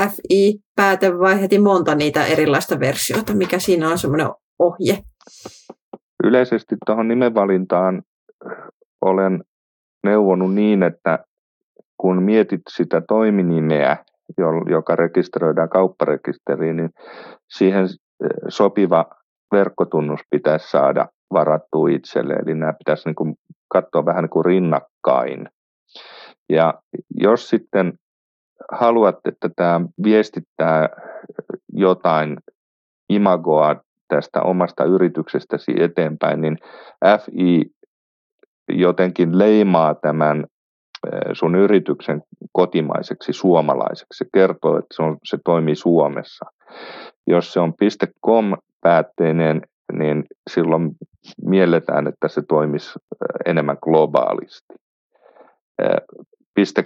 FI-pääte 0.00 1.18
vai 1.18 1.40
heti 1.40 1.58
monta 1.58 1.94
niitä 1.94 2.26
erilaista 2.26 2.80
versioita? 2.80 3.34
Mikä 3.34 3.58
siinä 3.58 3.88
on 3.88 3.98
semmoinen 3.98 4.28
ohje? 4.58 4.98
Yleisesti 6.24 6.76
tuohon 6.86 7.08
nimenvalintaan 7.08 8.02
olen 9.00 9.44
neuvonut 10.04 10.54
niin, 10.54 10.82
että 10.82 11.18
kun 11.96 12.22
mietit 12.22 12.60
sitä 12.70 13.02
toiminimeä, 13.08 13.96
joka 14.70 14.96
rekisteröidään 14.96 15.68
kaupparekisteriin, 15.68 16.76
niin 16.76 16.90
siihen 17.48 17.86
sopiva 18.48 19.06
verkkotunnus 19.52 20.20
pitäisi 20.30 20.70
saada 20.70 21.08
varattua 21.32 21.88
itselle. 21.88 22.34
Eli 22.34 22.54
nämä 22.54 22.72
pitäisi 22.72 23.08
niin 23.08 23.14
kuin 23.14 23.34
katsoa 23.68 24.04
vähän 24.04 24.22
niin 24.22 24.30
kuin 24.30 24.44
rinnakkain. 24.44 25.48
Ja 26.52 26.74
jos 27.20 27.48
sitten 27.48 27.92
haluat, 28.72 29.16
että 29.24 29.50
tämä 29.56 29.80
viestittää 30.04 30.88
jotain 31.72 32.36
imagoa 33.08 33.76
tästä 34.08 34.42
omasta 34.42 34.84
yrityksestäsi 34.84 35.72
eteenpäin, 35.82 36.40
niin 36.40 36.58
FI 37.24 37.64
jotenkin 38.68 39.38
leimaa 39.38 39.94
tämän 39.94 40.44
sun 41.32 41.54
yrityksen 41.54 42.22
kotimaiseksi 42.52 43.32
suomalaiseksi. 43.32 44.18
Se 44.18 44.24
kertoo, 44.34 44.78
että 44.78 44.96
se, 44.96 45.02
on, 45.02 45.16
se 45.24 45.38
toimii 45.44 45.74
Suomessa. 45.74 46.46
Jos 47.26 47.52
se 47.52 47.60
on 47.60 47.74
.com-päätteinen, 48.26 49.62
niin 49.92 50.24
silloin 50.50 50.90
mielletään, 51.44 52.06
että 52.06 52.28
se 52.28 52.42
toimisi 52.48 52.98
enemmän 53.46 53.76
globaalisti. 53.82 54.74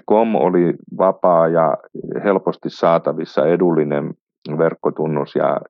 .com 0.08 0.34
oli 0.34 0.74
vapaa 0.98 1.48
ja 1.48 1.76
helposti 2.24 2.70
saatavissa 2.70 3.46
edullinen 3.46 4.14
verkkotunnus 4.58 5.34
ja 5.34 5.60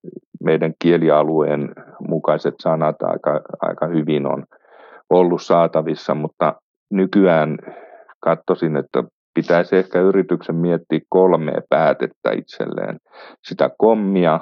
meidän 0.44 0.74
kielialueen 0.78 1.74
mukaiset 2.08 2.54
sanat 2.60 3.02
aika, 3.02 3.40
aika 3.60 3.86
hyvin 3.86 4.26
on 4.26 4.44
ollut 5.10 5.42
saatavissa, 5.42 6.14
mutta 6.14 6.54
nykyään 6.90 7.58
katsoisin, 8.20 8.76
että 8.76 9.04
pitäisi 9.34 9.76
ehkä 9.76 10.00
yrityksen 10.00 10.54
miettiä 10.54 11.00
kolme 11.08 11.52
päätettä 11.70 12.32
itselleen. 12.32 12.98
Sitä 13.44 13.70
kommia, 13.78 14.40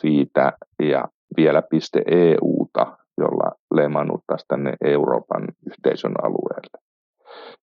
.fiitä 0.00 0.52
ja 0.82 1.04
vielä 1.36 1.62
.euta, 2.06 2.96
jolla 3.18 3.52
lemannuttaisi 3.74 4.44
tänne 4.48 4.72
Euroopan 4.84 5.48
yhteisön 5.66 6.14
alueelle. 6.22 6.87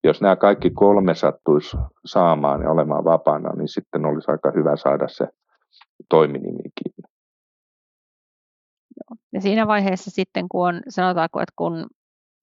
Jos 0.04 0.22
nämä 0.22 0.36
kaikki 0.36 0.70
kolme 0.70 1.16
sattuisi 1.16 1.78
saamaan 2.06 2.62
ja 2.62 2.72
olemaan 2.72 3.06
vapaana, 3.06 3.54
niin 3.56 3.68
sitten 3.68 4.06
olisi 4.06 4.32
aika 4.32 4.52
hyvä 4.56 4.76
saada 4.76 5.08
se 5.08 5.28
toiminimikin. 6.10 6.94
Ja 9.34 9.42
siinä 9.42 9.68
vaiheessa 9.68 10.12
sitten, 10.12 10.46
kun 10.50 10.68
on, 10.68 10.82
sanotaanko, 10.90 11.42
että 11.42 11.54
kun 11.56 11.88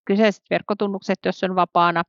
kyseiset 0.04 0.42
verkkotunnukset, 0.50 1.18
jos 1.26 1.44
on 1.44 1.56
vapaana, 1.56 2.02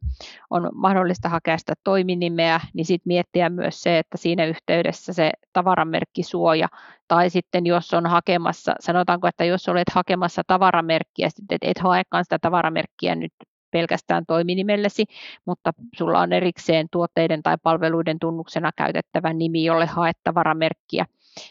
on 0.50 0.70
mahdollista 0.74 1.30
hakea 1.30 1.58
sitä 1.58 1.74
toiminimeä, 1.84 2.60
niin 2.74 2.86
sitten 2.86 3.08
miettiä 3.08 3.50
myös 3.50 3.82
se, 3.82 4.00
että 4.00 4.18
siinä 4.18 4.46
yhteydessä 4.46 5.13
se 5.13 5.32
tavaramerkkisuoja, 5.53 6.68
tai 7.08 7.30
sitten 7.30 7.65
jos 7.65 7.94
on 7.94 8.06
hakemassa, 8.06 8.75
sanotaanko, 8.80 9.27
että 9.27 9.46
jos 9.46 9.70
olet 9.70 9.89
hakemassa 9.94 10.42
tavaramerkkiä, 10.48 11.30
sitten 11.30 11.58
et 11.62 11.80
haekaan 11.80 12.25
sitä 12.25 12.39
tavaramerkkiä 12.39 13.15
nyt 13.15 13.34
pelkästään 13.74 14.25
toiminimellesi, 14.25 15.06
mutta 15.46 15.72
sulla 15.96 16.20
on 16.20 16.34
erikseen 16.34 16.88
tuotteiden 16.92 17.44
tai 17.44 17.58
palveluiden 17.63 18.20
tunnuksena 18.20 18.72
käytettävä 18.75 19.34
nimi, 19.34 19.63
jolle 19.63 19.86
haet 19.86 20.18
tavaramerkkiä, 20.24 21.06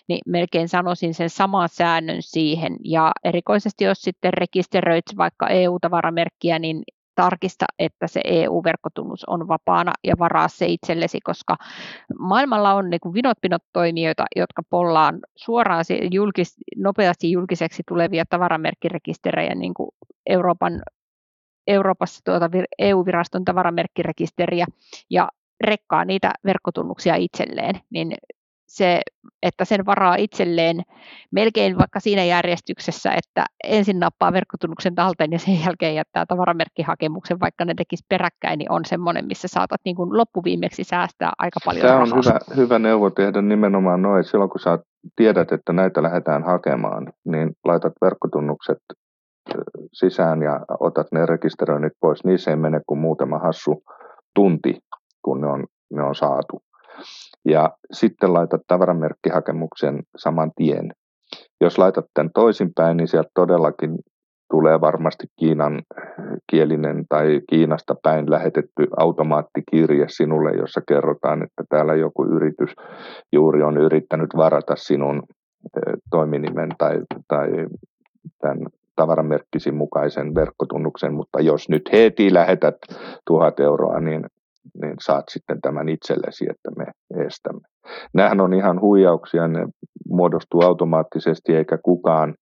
niin 0.08 0.20
melkein 0.26 0.68
sanoisin 0.68 1.14
sen 1.14 1.30
saman 1.30 1.68
säännön 1.68 2.22
siihen. 2.22 2.76
Ja 2.84 3.12
erikoisesti 3.24 3.84
jos 3.84 4.02
sitten 4.02 4.34
rekisteröit 4.34 5.04
vaikka 5.16 5.48
EU-tavaramerkkiä, 5.48 6.58
niin 6.58 6.82
tarkista, 7.14 7.64
että 7.78 8.06
se 8.06 8.20
EU-verkkotunnus 8.24 9.24
on 9.24 9.48
vapaana 9.48 9.92
ja 10.04 10.14
varaa 10.18 10.48
se 10.48 10.66
itsellesi, 10.66 11.20
koska 11.24 11.56
maailmalla 12.18 12.74
on 12.74 12.90
niin 12.90 13.14
vinot 13.14 13.38
pinot 13.40 13.62
toimijoita, 13.72 14.24
jotka 14.36 14.62
pollaan 14.70 15.20
suoraan 15.36 15.84
julkis, 16.10 16.56
nopeasti 16.76 17.30
julkiseksi 17.30 17.82
tulevia 17.88 18.24
tavaramerkkirekisterejä 18.30 19.54
niin 19.54 19.74
kuin 19.74 19.90
Euroopan 20.26 20.82
Euroopassa 21.66 22.20
tuota 22.24 22.50
EU-viraston 22.78 23.44
tavaramerkkirekisteriä 23.44 24.66
ja 25.10 25.28
rekkaa 25.60 26.04
niitä 26.04 26.32
verkkotunnuksia 26.44 27.14
itselleen, 27.14 27.80
niin 27.90 28.14
se, 28.72 29.00
että 29.42 29.64
sen 29.64 29.86
varaa 29.86 30.14
itselleen 30.14 30.82
melkein 31.30 31.78
vaikka 31.78 32.00
siinä 32.00 32.24
järjestyksessä, 32.24 33.12
että 33.12 33.46
ensin 33.64 34.00
nappaa 34.00 34.32
verkkotunnuksen 34.32 34.94
talteen 34.94 35.32
ja 35.32 35.38
sen 35.38 35.60
jälkeen 35.64 35.94
jättää 35.94 36.26
tavaramerkkihakemuksen, 36.26 37.40
vaikka 37.40 37.64
ne 37.64 37.74
tekisi 37.74 38.04
peräkkäin, 38.08 38.58
niin 38.58 38.72
on 38.72 38.84
semmoinen, 38.84 39.26
missä 39.26 39.48
saatat 39.48 39.80
niin 39.84 39.96
kuin 39.96 40.16
loppuviimeksi 40.16 40.84
säästää 40.84 41.32
aika 41.38 41.60
paljon 41.64 41.86
Tämä 41.86 42.02
on 42.02 42.08
hyvä, 42.08 42.38
hyvä 42.56 42.78
neuvo 42.78 43.10
tehdä 43.10 43.42
nimenomaan 43.42 44.02
noin. 44.02 44.24
Silloin 44.24 44.50
kun 44.50 44.60
sä 44.60 44.78
tiedät, 45.16 45.52
että 45.52 45.72
näitä 45.72 46.02
lähdetään 46.02 46.42
hakemaan, 46.42 47.12
niin 47.24 47.52
laitat 47.64 47.92
verkkotunnukset 48.02 48.78
sisään 49.92 50.42
ja 50.42 50.60
otat 50.80 51.06
ne 51.12 51.26
rekisteröinnit 51.26 51.92
pois, 52.00 52.24
niin 52.24 52.38
se 52.38 52.50
ei 52.50 52.56
mene 52.56 52.80
kuin 52.86 53.00
muutama 53.00 53.38
hassu 53.38 53.82
tunti, 54.34 54.78
kun 55.22 55.40
ne 55.40 55.46
on, 55.46 55.66
ne 55.90 56.02
on 56.02 56.14
saatu. 56.14 56.62
Ja 57.44 57.70
sitten 57.92 58.34
laitat 58.34 58.60
tavaramerkkihakemuksen 58.66 60.02
saman 60.16 60.50
tien. 60.56 60.92
Jos 61.60 61.78
laitat 61.78 62.04
tämän 62.14 62.30
toisinpäin, 62.34 62.96
niin 62.96 63.08
sieltä 63.08 63.30
todellakin 63.34 63.98
tulee 64.50 64.80
varmasti 64.80 65.26
Kiinan 65.38 65.82
kielinen 66.50 67.04
tai 67.08 67.40
Kiinasta 67.48 67.94
päin 68.02 68.30
lähetetty 68.30 68.86
automaattikirje 68.96 70.06
sinulle, 70.08 70.50
jossa 70.50 70.80
kerrotaan, 70.88 71.42
että 71.42 71.64
täällä 71.68 71.94
joku 71.94 72.24
yritys 72.24 72.70
juuri 73.32 73.62
on 73.62 73.76
yrittänyt 73.76 74.30
varata 74.36 74.76
sinun 74.76 75.22
toiminimen 76.10 76.68
tai, 76.78 77.00
tai 77.28 77.48
tämän 78.40 78.58
tavaramerkkisi 78.96 79.72
mukaisen 79.72 80.34
verkkotunnuksen, 80.34 81.14
mutta 81.14 81.40
jos 81.40 81.68
nyt 81.68 81.82
heti 81.92 82.34
lähetät 82.34 82.76
tuhat 83.26 83.60
euroa, 83.60 84.00
niin, 84.00 84.26
niin 84.82 84.94
saat 85.00 85.24
sitten 85.30 85.60
tämän 85.60 85.88
itsellesi, 85.88 86.44
että 86.50 86.70
me 86.76 86.86
estämme. 87.26 87.60
Nämähän 88.14 88.40
on 88.40 88.54
ihan 88.54 88.80
huijauksia, 88.80 89.48
ne 89.48 89.66
muodostuu 90.08 90.62
automaattisesti 90.62 91.56
eikä 91.56 91.78
kukaan 91.78 92.34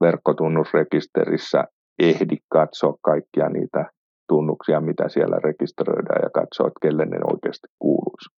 verkkotunnusrekisterissä 0.00 1.64
ehdi 1.98 2.36
katsoa 2.48 2.94
kaikkia 3.02 3.48
niitä 3.48 3.90
tunnuksia, 4.28 4.80
mitä 4.80 5.08
siellä 5.08 5.36
rekisteröidään 5.44 6.20
ja 6.22 6.30
katsoa, 6.30 6.66
että 6.66 6.78
kelle 6.82 7.06
ne 7.06 7.18
oikeasti 7.32 7.68
kuuluisi. 7.78 8.30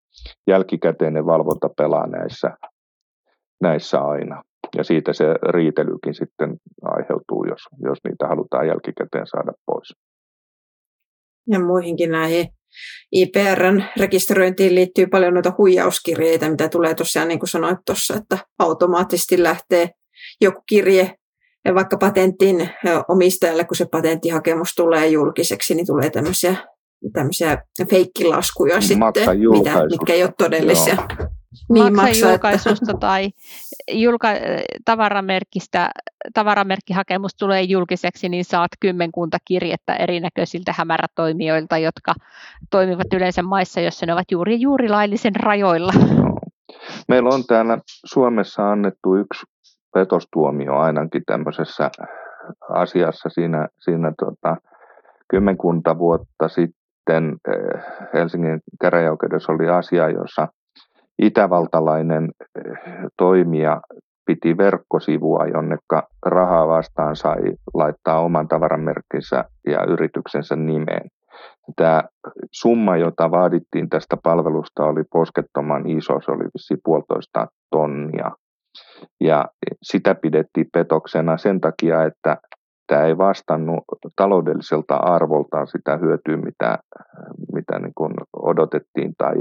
Jälkikäteinen 0.46 1.26
valvonta 1.26 1.68
pelaa 1.76 2.06
näissä, 2.06 2.56
näissä 3.60 4.00
aina. 4.00 4.42
Ja 4.76 4.84
siitä 4.84 5.12
se 5.12 5.24
riitelykin 5.52 6.14
sitten 6.14 6.56
aiheutuu, 6.82 7.44
jos, 7.48 7.60
jos 7.82 7.98
niitä 8.08 8.26
halutaan 8.26 8.66
jälkikäteen 8.66 9.26
saada 9.26 9.52
pois. 9.66 9.94
Ja 11.46 11.60
muihinkin 11.60 12.10
näihin 12.10 12.48
IPRn 13.12 13.84
rekisteröintiin 14.00 14.74
liittyy 14.74 15.06
paljon 15.06 15.34
noita 15.34 15.52
huijauskirjeitä, 15.58 16.50
mitä 16.50 16.68
tulee 16.68 16.94
tosiaan, 16.94 17.28
niin 17.28 17.38
kuin 17.38 17.48
sanoit 17.48 17.78
tuossa, 17.86 18.16
että 18.16 18.38
automaattisesti 18.58 19.42
lähtee 19.42 19.90
joku 20.40 20.62
kirje 20.68 21.14
ja 21.64 21.74
vaikka 21.74 21.96
patentin 21.96 22.70
omistajalle, 23.08 23.64
kun 23.64 23.76
se 23.76 23.86
patenttihakemus 23.86 24.74
tulee 24.74 25.08
julkiseksi, 25.08 25.74
niin 25.74 25.86
tulee 25.86 26.10
tämmöisiä, 26.10 26.56
tämmöisiä 27.12 27.58
feikkilaskuja 27.90 28.80
sitten, 28.80 28.98
mitä, 29.50 29.86
mitkä 29.90 30.12
ei 30.12 30.22
ole 30.22 30.32
todellisia. 30.38 30.94
Joo. 30.94 31.29
Niin, 31.68 31.96
maksaa 31.96 32.30
julkaisusta 32.30 32.92
että... 32.92 33.00
tai 33.00 33.30
julka, 33.92 34.28
tavaramerkistä, 34.84 35.90
tavaramerkkihakemus 36.34 37.34
tulee 37.34 37.62
julkiseksi, 37.62 38.28
niin 38.28 38.44
saat 38.44 38.70
kymmenkunta 38.80 39.38
kirjettä 39.44 39.94
erinäköisiltä 39.94 40.74
hämärätoimijoilta, 40.76 41.78
jotka 41.78 42.14
toimivat 42.70 43.12
yleensä 43.12 43.42
maissa, 43.42 43.80
joissa 43.80 44.06
ne 44.06 44.12
ovat 44.12 44.30
juuri 44.30 44.60
juuri 44.60 44.88
laillisen 44.88 45.36
rajoilla. 45.36 45.92
Meillä 47.08 47.28
on 47.28 47.44
täällä 47.46 47.78
Suomessa 48.04 48.70
annettu 48.70 49.16
yksi 49.16 49.46
petostuomio 49.94 50.76
ainakin 50.76 51.22
tämmöisessä 51.26 51.90
asiassa 52.68 53.28
siinä, 53.28 53.68
siinä 53.78 54.12
tota, 54.18 54.56
kymmenkunta 55.28 55.98
vuotta 55.98 56.48
sitten 56.48 57.36
eh, 57.48 57.82
Helsingin 58.14 58.60
käräjäoikeudessa 58.80 59.52
oli 59.52 59.68
asia, 59.68 60.10
jossa 60.10 60.48
itävaltalainen 61.22 62.30
eh, 62.40 62.78
toimija 63.16 63.80
piti 64.26 64.56
verkkosivua, 64.56 65.46
jonne 65.46 65.76
rahaa 66.26 66.68
vastaan 66.68 67.16
sai 67.16 67.38
laittaa 67.74 68.20
oman 68.20 68.48
tavaramerkkinsä 68.48 69.44
ja 69.66 69.84
yrityksensä 69.84 70.56
nimeen. 70.56 71.08
Tämä 71.76 72.02
summa, 72.52 72.96
jota 72.96 73.30
vaadittiin 73.30 73.88
tästä 73.88 74.16
palvelusta, 74.22 74.84
oli 74.84 75.02
poskettoman 75.12 75.88
iso, 75.88 76.20
se 76.24 76.30
oli 76.30 76.44
vissi 76.44 76.76
puolitoista 76.84 77.46
tonnia. 77.70 78.30
Ja 79.20 79.44
sitä 79.82 80.14
pidettiin 80.14 80.66
petoksena 80.72 81.36
sen 81.36 81.60
takia, 81.60 82.04
että 82.04 82.36
tämä 82.86 83.04
ei 83.04 83.18
vastannut 83.18 83.84
taloudelliselta 84.16 84.96
arvoltaan 84.96 85.66
sitä 85.66 85.96
hyötyä, 85.96 86.36
mitä, 86.36 86.78
mitä 87.52 87.78
niin 87.78 88.14
odotettiin 88.42 89.12
tai 89.18 89.34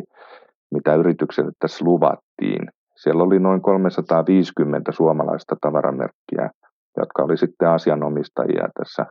mitä 0.71 0.95
yritykselle 0.95 1.51
tässä 1.59 1.85
luvattiin. 1.85 2.69
Siellä 2.95 3.23
oli 3.23 3.39
noin 3.39 3.61
350 3.61 4.91
suomalaista 4.91 5.55
tavaramerkkiä, 5.61 6.49
jotka 6.97 7.23
oli 7.23 7.37
sitten 7.37 7.69
asianomistajia 7.69 8.67
tässä, 8.79 9.05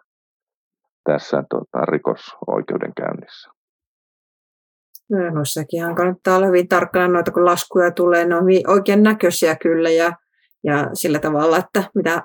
tässä 1.05 1.45
tota, 1.51 1.85
rikosoikeudenkäynnissä. 1.85 3.51
No, 5.11 5.31
noissakin 5.31 5.95
kannattaa 5.95 6.37
olla 6.37 6.47
hyvin 6.47 6.69
tarkkana 6.69 7.09
noita, 7.09 7.31
kun 7.31 7.45
laskuja 7.45 7.91
tulee. 7.91 8.25
Ne 8.25 8.35
on 8.35 8.45
oikein 8.67 9.03
näköisiä 9.03 9.57
kyllä 9.57 9.91
ja, 9.91 10.13
ja 10.65 10.91
sillä 10.93 11.19
tavalla, 11.19 11.57
että 11.57 11.85
mitä 11.95 12.23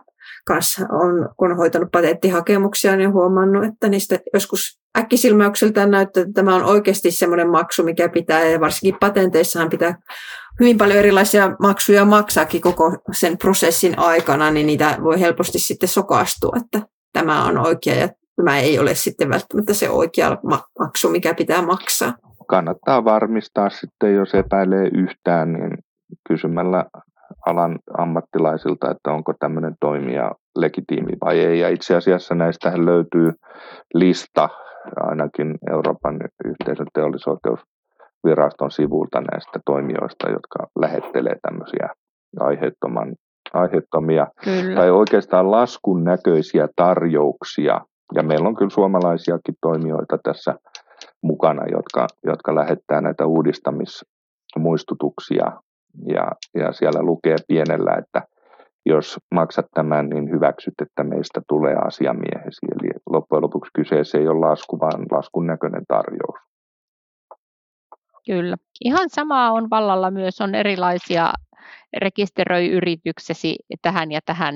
kanssa 0.48 0.86
on, 0.92 1.30
kun 1.38 1.52
on 1.52 1.58
hoitanut 1.58 1.92
patenttihakemuksia, 1.92 2.96
niin 2.96 3.14
huomannut, 3.14 3.66
että 3.66 3.90
niistä 3.90 4.20
joskus 4.34 4.83
äkkisilmäykseltään 4.98 5.92
näyttää, 5.92 6.22
että 6.22 6.34
tämä 6.34 6.56
on 6.56 6.64
oikeasti 6.64 7.12
semmoinen 7.12 7.50
maksu, 7.50 7.84
mikä 7.84 8.10
pitää, 8.10 8.44
ja 8.44 8.60
varsinkin 8.60 9.00
patenteissahan 9.00 9.70
pitää 9.70 9.96
hyvin 10.60 10.78
paljon 10.78 11.00
erilaisia 11.00 11.56
maksuja 11.60 12.06
maksaakin 12.06 12.62
koko 12.62 12.98
sen 13.12 13.38
prosessin 13.38 14.00
aikana, 14.00 14.52
niin 14.52 14.68
niitä 14.68 14.98
voi 15.04 15.20
helposti 15.20 15.60
sitten 15.60 15.90
sokastua, 15.90 16.58
että 16.66 16.88
tämä 17.14 17.46
on 17.46 17.58
oikea 17.58 17.96
ja 17.96 18.10
tämä 18.36 18.60
ei 18.60 18.80
ole 18.80 18.96
sitten 18.96 19.30
välttämättä 19.30 19.74
se 19.74 19.90
oikea 19.90 20.38
maksu, 20.80 21.10
mikä 21.10 21.34
pitää 21.34 21.62
maksaa. 21.62 22.14
Kannattaa 22.48 23.06
varmistaa 23.06 23.70
sitten, 23.70 24.16
jos 24.16 24.34
epäilee 24.34 24.90
yhtään, 24.94 25.54
niin 25.54 25.72
kysymällä 26.28 26.86
alan 27.46 27.80
ammattilaisilta, 27.98 28.92
että 28.92 29.12
onko 29.12 29.34
tämmöinen 29.40 29.76
toimija 29.80 30.32
legitiimi 30.56 31.12
vai 31.26 31.40
ei. 31.40 31.60
Ja 31.60 31.70
itse 31.70 31.96
asiassa 31.96 32.36
näistähän 32.36 32.86
löytyy 32.86 33.32
lista 33.94 34.50
ainakin 34.96 35.58
Euroopan 35.72 36.20
yhteisön 36.46 36.88
teollisoikeusviraston 36.94 38.72
sivulta 38.72 39.22
näistä 39.32 39.60
toimijoista, 39.66 40.30
jotka 40.30 40.68
lähettelee 40.80 41.36
tämmöisiä 41.42 41.90
aiheettoman, 42.40 43.16
aiheettomia 43.54 44.28
kyllä. 44.44 44.76
tai 44.76 44.92
oikeastaan 44.92 45.52
laskun 45.52 46.04
näköisiä 46.04 46.68
tarjouksia. 46.76 47.82
Ja 48.16 48.24
meillä 48.24 48.48
on 48.48 48.56
kyllä 48.56 48.70
suomalaisiakin 48.70 49.56
toimijoita 49.62 50.18
tässä 50.24 50.56
mukana, 51.22 51.64
jotka, 51.72 52.08
jotka 52.24 52.56
lähettää 52.56 53.02
näitä 53.02 53.26
uudistamismuistutuksia 53.26 55.52
ja, 56.08 56.28
ja 56.56 56.72
siellä 56.72 57.04
lukee 57.04 57.36
pienellä, 57.48 57.96
että 57.98 58.22
jos 58.86 59.20
maksat 59.32 59.66
tämän, 59.74 60.10
niin 60.10 60.30
hyväksyt, 60.30 60.74
että 60.82 61.04
meistä 61.04 61.42
tulee 61.48 61.76
asiamiehesi. 61.76 62.66
Eli 62.72 62.92
loppujen 63.10 63.44
lopuksi 63.44 63.72
kyseessä 63.74 64.18
ei 64.18 64.28
ole 64.28 64.40
lasku, 64.40 64.80
vaan 64.80 65.06
laskun 65.12 65.48
näköinen 65.48 65.84
tarjous. 65.88 66.40
Kyllä. 68.26 68.58
Ihan 68.82 69.10
samaa 69.10 69.52
on 69.52 69.70
vallalla 69.70 70.12
myös, 70.12 70.42
on 70.42 70.56
erilaisia 70.56 71.34
rekisteröi 71.98 72.70
yrityksesi 72.70 73.56
tähän 73.82 74.12
ja 74.12 74.20
tähän 74.26 74.56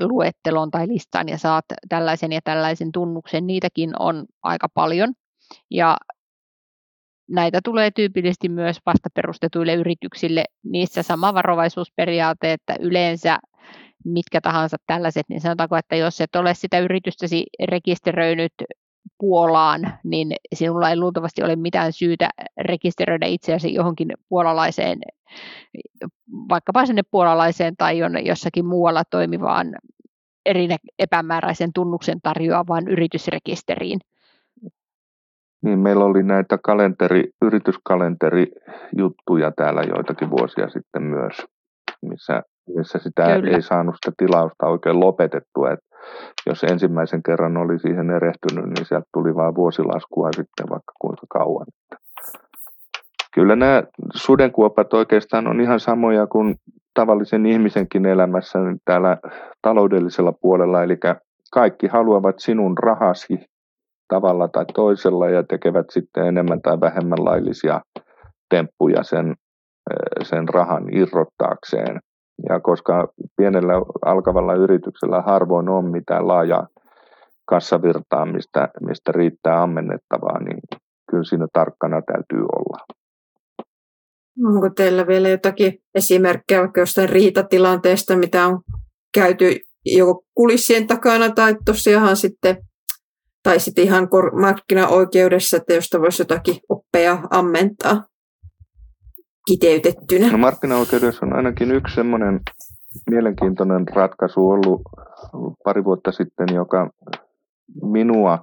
luetteloon 0.00 0.70
tai 0.70 0.88
listaan 0.88 1.28
ja 1.28 1.38
saat 1.38 1.64
tällaisen 1.88 2.32
ja 2.32 2.40
tällaisen 2.44 2.92
tunnuksen. 2.92 3.46
Niitäkin 3.46 3.90
on 3.98 4.24
aika 4.42 4.68
paljon. 4.74 5.12
Ja 5.70 5.96
näitä 7.28 7.60
tulee 7.64 7.90
tyypillisesti 7.90 8.48
myös 8.48 8.76
vasta 8.86 9.08
perustetuille 9.14 9.74
yrityksille. 9.74 10.44
Niissä 10.64 11.02
sama 11.02 11.34
varovaisuusperiaate, 11.34 12.52
että 12.52 12.76
yleensä 12.80 13.38
mitkä 14.04 14.40
tahansa 14.40 14.76
tällaiset, 14.86 15.26
niin 15.28 15.40
sanotaanko, 15.40 15.76
että 15.76 15.96
jos 15.96 16.20
et 16.20 16.36
ole 16.36 16.54
sitä 16.54 16.78
yritystäsi 16.78 17.46
rekisteröinyt 17.64 18.52
Puolaan, 19.18 19.98
niin 20.04 20.36
sinulla 20.54 20.90
ei 20.90 20.96
luultavasti 20.96 21.42
ole 21.42 21.56
mitään 21.56 21.92
syytä 21.92 22.30
rekisteröidä 22.60 23.26
itseäsi 23.26 23.74
johonkin 23.74 24.08
puolalaiseen, 24.28 24.98
vaikkapa 26.48 26.86
sinne 26.86 27.02
puolalaiseen 27.10 27.74
tai 27.76 27.98
jossakin 28.24 28.66
muualla 28.66 29.02
toimivaan 29.10 29.76
eri 30.46 30.68
epämääräisen 30.98 31.72
tunnuksen 31.72 32.20
tarjoavaan 32.22 32.88
yritysrekisteriin. 32.88 34.00
Niin, 35.62 35.78
meillä 35.78 36.04
oli 36.04 36.22
näitä 36.22 36.58
kalenteri, 36.64 37.24
yrityskalenteri-juttuja 37.42 39.52
täällä 39.56 39.82
joitakin 39.82 40.30
vuosia 40.30 40.68
sitten 40.68 41.02
myös, 41.02 41.46
missä, 42.02 42.42
missä 42.76 42.98
sitä 42.98 43.22
Kyllä. 43.22 43.56
ei 43.56 43.62
saanut 43.62 43.94
sitä 43.94 44.12
tilausta 44.18 44.66
oikein 44.66 45.00
lopetettua. 45.00 45.70
Et 45.70 45.78
jos 46.46 46.64
ensimmäisen 46.64 47.22
kerran 47.22 47.56
oli 47.56 47.78
siihen 47.78 48.10
erehtynyt, 48.10 48.64
niin 48.64 48.86
sieltä 48.86 49.06
tuli 49.12 49.34
vain 49.34 49.54
vuosilaskua 49.54 50.28
sitten 50.36 50.66
vaikka 50.70 50.92
kuinka 51.00 51.26
kauan. 51.28 51.66
Kyllä 53.34 53.56
nämä 53.56 53.82
sudenkuopat 54.14 54.94
oikeastaan 54.94 55.46
on 55.46 55.60
ihan 55.60 55.80
samoja 55.80 56.26
kuin 56.26 56.54
tavallisen 56.94 57.46
ihmisenkin 57.46 58.06
elämässä 58.06 58.58
täällä 58.84 59.18
taloudellisella 59.62 60.32
puolella, 60.32 60.82
eli 60.82 60.98
kaikki 61.52 61.86
haluavat 61.86 62.34
sinun 62.38 62.78
rahasi 62.78 63.51
tavalla 64.14 64.48
tai 64.48 64.66
toisella 64.74 65.28
ja 65.28 65.42
tekevät 65.42 65.86
sitten 65.90 66.26
enemmän 66.26 66.62
tai 66.62 66.80
vähemmän 66.80 67.24
laillisia 67.24 67.80
temppuja 68.50 69.02
sen, 69.02 69.34
sen 70.22 70.48
rahan 70.48 70.84
irrottaakseen. 70.94 72.00
Ja 72.48 72.60
koska 72.60 73.08
pienellä 73.36 73.72
alkavalla 74.04 74.54
yrityksellä 74.54 75.22
harvoin 75.22 75.68
on 75.68 75.90
mitään 75.90 76.28
laajaa 76.28 76.66
kassavirtaa, 77.46 78.26
mistä, 78.26 78.68
mistä 78.80 79.12
riittää 79.12 79.62
ammennettavaa, 79.62 80.38
niin 80.42 80.60
kyllä 81.10 81.24
siinä 81.24 81.46
tarkkana 81.52 82.02
täytyy 82.02 82.44
olla. 82.58 82.78
Onko 84.46 84.70
teillä 84.76 85.06
vielä 85.06 85.28
jotakin 85.28 85.78
esimerkkejä 85.94 86.60
vaikka 86.60 86.80
jostain 86.80 87.08
riitatilanteesta, 87.08 88.16
mitä 88.16 88.46
on 88.46 88.60
käyty 89.14 89.60
joko 89.84 90.24
kulissien 90.34 90.86
takana 90.86 91.30
tai 91.30 91.56
tosiaan 91.64 92.16
sitten, 92.16 92.56
tai 93.42 93.60
sitten 93.60 93.84
ihan 93.84 94.08
markkinaoikeudessa, 94.40 95.56
että 95.56 95.74
josta 95.74 96.00
voisi 96.00 96.22
jotakin 96.22 96.56
oppeja 96.68 97.18
ammentaa 97.30 98.04
kiteytettynä? 99.48 100.32
No 100.32 100.38
markkinaoikeudessa 100.38 101.26
on 101.26 101.32
ainakin 101.32 101.70
yksi 101.70 101.94
semmoinen 101.94 102.40
mielenkiintoinen 103.10 103.88
ratkaisu 103.94 104.48
ollut 104.48 104.82
pari 105.64 105.84
vuotta 105.84 106.12
sitten, 106.12 106.46
joka 106.54 106.90
minua, 107.82 108.38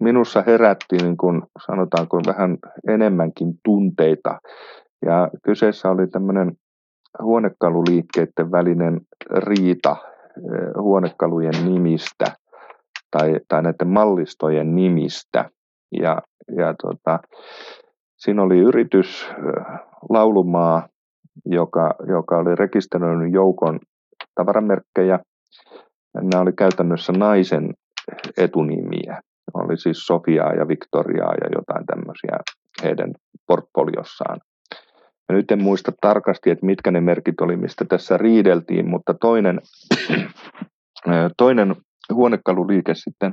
minussa 0.00 0.44
herätti 0.46 0.96
niin 0.96 1.16
kuin 1.16 1.42
sanotaanko 1.66 2.20
vähän 2.26 2.58
enemmänkin 2.88 3.54
tunteita. 3.64 4.38
Ja 5.06 5.30
kyseessä 5.44 5.90
oli 5.90 6.06
tämmöinen 6.06 6.52
huonekaluliikkeiden 7.22 8.50
välinen 8.52 9.00
riita 9.36 9.96
huonekalujen 10.80 11.64
nimistä 11.64 12.24
tai, 13.10 13.40
tai 13.48 13.62
näiden 13.62 13.88
mallistojen 13.88 14.74
nimistä. 14.74 15.50
Ja, 15.92 16.22
ja 16.56 16.74
tota, 16.82 17.18
siinä 18.16 18.42
oli 18.42 18.58
yritys 18.58 19.28
Laulumaa, 20.10 20.88
joka, 21.46 21.94
joka 22.08 22.38
oli 22.38 22.54
rekisteröinyt 22.54 23.32
joukon 23.32 23.80
tavaramerkkejä. 24.34 25.18
Nämä 26.14 26.42
oli 26.42 26.52
käytännössä 26.52 27.12
naisen 27.12 27.74
etunimiä. 28.36 29.20
Oli 29.54 29.76
siis 29.76 30.06
Sofiaa 30.06 30.54
ja 30.54 30.68
Victoriaa 30.68 31.34
ja 31.34 31.48
jotain 31.54 31.86
tämmöisiä 31.86 32.38
heidän 32.82 33.12
portfoliossaan. 33.46 34.40
Ja 35.28 35.34
nyt 35.34 35.50
en 35.50 35.62
muista 35.62 35.92
tarkasti, 36.00 36.50
että 36.50 36.66
mitkä 36.66 36.90
ne 36.90 37.00
merkit 37.00 37.40
oli, 37.40 37.56
mistä 37.56 37.84
tässä 37.84 38.16
riideltiin, 38.16 38.88
mutta 38.88 39.14
toinen, 39.14 39.60
toinen 41.38 41.76
huonekaluliike 42.14 42.94
sitten 42.94 43.32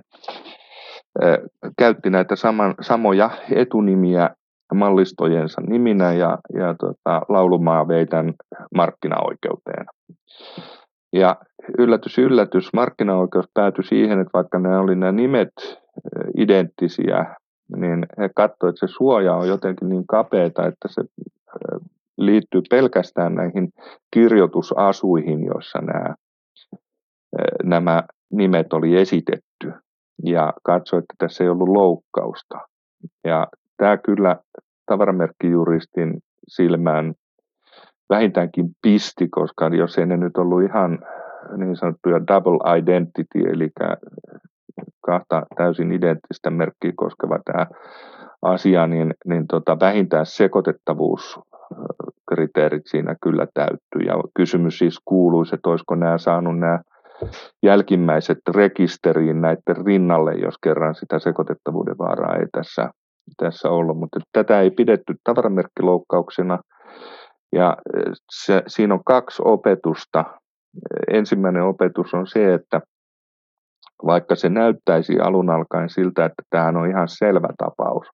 käytti 1.78 2.10
näitä 2.10 2.36
saman, 2.36 2.76
samoja 2.82 3.30
etunimiä 3.52 4.30
mallistojensa 4.74 5.62
niminä 5.62 6.14
ja, 6.14 6.38
ja 6.54 6.76
tota, 6.80 7.22
laulumaa 7.30 7.88
vei 7.88 8.06
tämän 8.06 8.34
markkinaoikeuteen. 8.76 9.86
Ja 11.14 11.36
yllätys, 11.78 12.18
yllätys, 12.18 12.70
markkinaoikeus 12.74 13.46
päätyi 13.54 13.84
siihen, 13.84 14.20
että 14.20 14.32
vaikka 14.34 14.60
ne 14.60 14.78
oli 14.78 14.96
nämä 14.96 15.12
nimet 15.12 15.54
identtisiä, 16.38 17.36
niin 17.78 18.06
he 18.18 18.30
katsoivat, 18.36 18.74
että 18.76 18.88
se 18.88 18.94
suoja 18.94 19.36
on 19.36 19.48
jotenkin 19.48 19.90
niin 19.90 20.08
kapeata, 20.08 20.66
että 20.66 20.88
se 20.88 21.02
liittyy 22.18 22.62
pelkästään 22.70 23.36
näihin 23.36 23.70
kirjoitusasuihin, 24.12 25.46
joissa 25.46 25.80
nämä, 25.82 26.16
nämä 27.64 28.04
nimet 28.32 28.74
oli 28.74 28.96
esitetty. 28.96 29.74
Ja 30.24 30.54
katsoi, 30.64 31.00
että 31.00 31.14
tässä 31.18 31.44
ei 31.44 31.50
ollut 31.50 31.70
loukkausta. 31.70 32.60
Ja 33.24 33.48
tämä 33.78 33.98
kyllä 33.98 34.36
tavaramerkkijuristin 34.86 36.20
silmään 36.48 37.14
vähintäänkin 38.10 38.70
pisti, 38.82 39.30
koska 39.30 39.68
jos 39.68 39.98
ei 39.98 40.06
ne 40.06 40.18
nyt 40.18 40.38
ollut 40.38 40.64
ihan 40.64 41.00
niin 41.58 41.76
sanottuja 41.76 42.28
double 42.28 42.78
identity, 42.78 43.40
eli 43.40 43.70
kahta 45.06 45.44
täysin 45.58 45.92
identtistä 45.92 46.50
merkkiä 46.50 46.92
koskeva 46.96 47.40
tämä 47.46 47.68
asia, 48.42 48.88
niin, 48.88 49.14
niin 49.26 49.48
tota, 49.48 49.80
vähintään 49.80 50.26
sekoitettavuuskriteerit 50.26 52.84
siinä 52.86 53.16
kyllä 53.24 53.48
täyttyy. 53.54 54.02
Ja 54.06 54.14
kysymys 54.36 54.78
siis 54.78 55.00
kuuluisi, 55.06 55.56
että 55.56 55.70
olisiko 55.70 55.96
nämä 55.96 56.18
saanut 56.18 56.60
nämä 56.60 56.80
jälkimmäiset 57.64 58.38
rekisteriin 58.56 59.42
näiden 59.42 59.86
rinnalle, 59.86 60.34
jos 60.34 60.56
kerran 60.64 60.96
sitä 60.96 61.20
sekoitettavuuden 61.20 61.98
vaaraa 61.98 62.36
ei 62.36 62.46
tässä 62.52 62.90
tässä 63.38 63.70
ollut, 63.70 64.00
mutta 64.00 64.20
tätä 64.32 64.62
ei 64.62 64.72
pidetty 64.72 65.16
tavaramerkkiloukkauksena. 65.24 66.60
Ja 67.56 67.78
e, 67.98 68.00
se, 68.32 68.64
siinä 68.68 68.94
on 68.94 69.04
kaksi 69.06 69.42
opetusta. 69.46 70.26
Ensimmäinen 71.08 71.64
opetus 71.64 72.14
on 72.14 72.28
se, 72.28 72.54
että 72.54 72.82
vaikka 74.06 74.36
se 74.36 74.50
näyttäisi 74.50 75.20
alun 75.20 75.50
alkaen 75.50 75.90
siltä, 75.90 76.26
että 76.26 76.44
tämä 76.50 76.68
on 76.68 76.90
ihan 76.90 77.08
selvä 77.08 77.48
tapaus, 77.58 78.08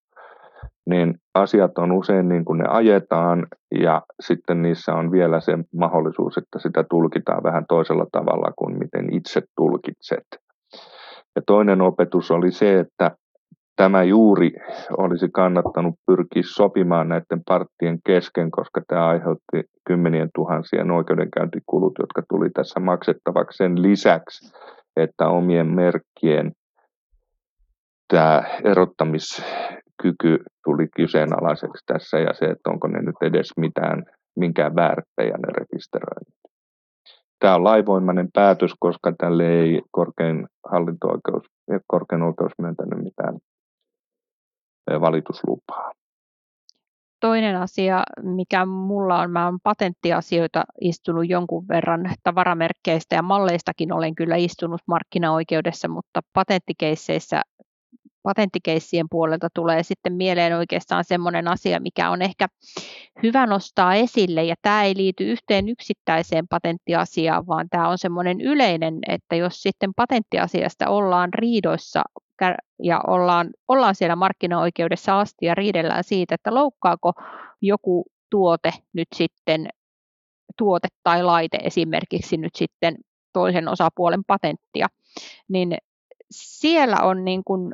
niin 0.86 1.15
asiat 1.34 1.78
on 1.78 1.91
usein 1.91 2.30
niin 2.30 2.45
kuin 2.45 2.60
ne 2.60 2.65
ajetaan 2.69 3.47
ja 3.82 4.02
sitten 4.19 4.62
niissä 4.62 4.93
on 4.93 5.12
vielä 5.12 5.39
se 5.39 5.58
mahdollisuus, 5.76 6.38
että 6.38 6.60
sitä 6.60 6.84
tulkitaan 6.89 7.43
vähän 7.43 7.65
toisella 7.67 8.06
tavalla 8.12 8.54
kuin 8.56 8.80
miten 8.80 9.13
itse 9.13 9.41
tulkitset. 9.58 10.26
Ja 11.36 11.41
toinen 11.45 11.82
opetus 11.82 12.32
oli 12.32 12.52
se, 12.52 12.80
että 12.80 13.12
tämä 13.76 14.04
juuri 14.04 14.52
olisi 14.97 15.30
kannattanut 15.30 15.95
pyrkiä 16.06 16.43
sopimaan 16.45 17.10
näiden 17.10 17.41
parttien 17.47 18.00
kesken, 18.06 18.52
koska 18.52 18.82
tämä 18.88 19.08
aiheutti 19.08 19.63
kymmenien 19.88 20.30
tuhansien 20.36 20.91
oikeudenkäyntikulut, 20.91 21.93
jotka 22.00 22.24
tuli 22.30 22.50
tässä 22.50 22.80
maksettavaksi 22.80 23.58
sen 23.58 23.82
lisäksi, 23.82 24.54
että 24.95 25.28
omien 25.28 25.67
merkkien 25.67 26.52
tämä 28.08 28.43
erottamiskyky 30.02 30.44
tuli 30.64 30.88
kyseenalaiseksi 30.96 31.84
tässä 31.86 32.20
ja 32.20 32.34
se, 32.34 32.46
että 32.46 32.70
onko 32.70 32.88
ne 32.88 33.02
nyt 33.02 33.16
edes 33.22 33.52
mitään, 33.58 34.04
minkään 34.36 34.76
väärttejä 34.76 35.38
ne 35.38 35.54
rekisteröinnit. 35.58 36.42
Tämä 37.40 37.56
on 37.56 37.64
laivoimainen 37.64 38.30
päätös, 38.34 38.72
koska 38.80 39.14
tälle 39.18 39.50
ei 39.50 39.82
korkein 39.92 40.48
hallinto-oikeus, 40.72 41.44
korkein 41.88 42.22
oikeus 42.22 42.52
myöntänyt 42.58 43.04
mitään 43.04 43.38
valituslupaa. 45.02 45.92
Toinen 47.20 47.56
asia, 47.56 48.04
mikä 48.22 48.66
mulla 48.66 49.20
on, 49.20 49.32
mä 49.32 49.48
olen 49.48 49.60
patenttiasioita 49.64 50.64
istunut 50.82 51.30
jonkun 51.30 51.68
verran 51.68 52.02
tavaramerkkeistä 52.24 53.16
ja 53.16 53.22
malleistakin 53.22 53.94
olen 53.94 54.16
kyllä 54.16 54.36
istunut 54.36 54.82
markkinaoikeudessa, 54.88 55.88
mutta 55.88 56.22
patenttikeisseissä 56.34 57.42
patenttikeissien 58.23 59.05
puolelta 59.10 59.47
tulee 59.53 59.84
sitten 59.84 60.13
mieleen 60.13 60.57
oikeastaan 60.57 61.03
semmoinen 61.03 61.47
asia, 61.47 61.79
mikä 61.79 62.10
on 62.10 62.21
ehkä 62.21 62.47
hyvä 63.23 63.45
nostaa 63.45 63.95
esille, 63.95 64.43
ja 64.43 64.55
tämä 64.62 64.84
ei 64.84 64.95
liity 64.95 65.23
yhteen 65.31 65.69
yksittäiseen 65.69 66.47
patenttiasiaan, 66.47 67.47
vaan 67.47 67.69
tämä 67.69 67.89
on 67.89 67.97
semmoinen 67.97 68.41
yleinen, 68.41 68.99
että 69.07 69.36
jos 69.36 69.62
sitten 69.62 69.91
patenttiasiasta 69.95 70.89
ollaan 70.89 71.34
riidoissa 71.34 72.01
ja 72.84 73.01
ollaan, 73.07 73.49
ollaan 73.67 73.95
siellä 73.95 74.15
markkinaoikeudessa 74.15 75.19
asti 75.19 75.45
ja 75.45 75.55
riidellään 75.55 76.03
siitä, 76.03 76.36
että 76.36 76.53
loukkaako 76.53 77.13
joku 77.62 78.05
tuote 78.29 78.73
nyt 78.93 79.07
sitten, 79.15 79.67
tuote 80.57 80.88
tai 81.03 81.23
laite 81.23 81.57
esimerkiksi 81.63 82.38
nyt 82.38 82.55
sitten 82.55 82.95
toisen 83.34 83.67
osapuolen 83.67 84.23
patenttia, 84.27 84.88
niin 85.47 85.77
siellä 86.31 86.97
on 87.01 87.25
niin 87.25 87.41
kuin 87.45 87.73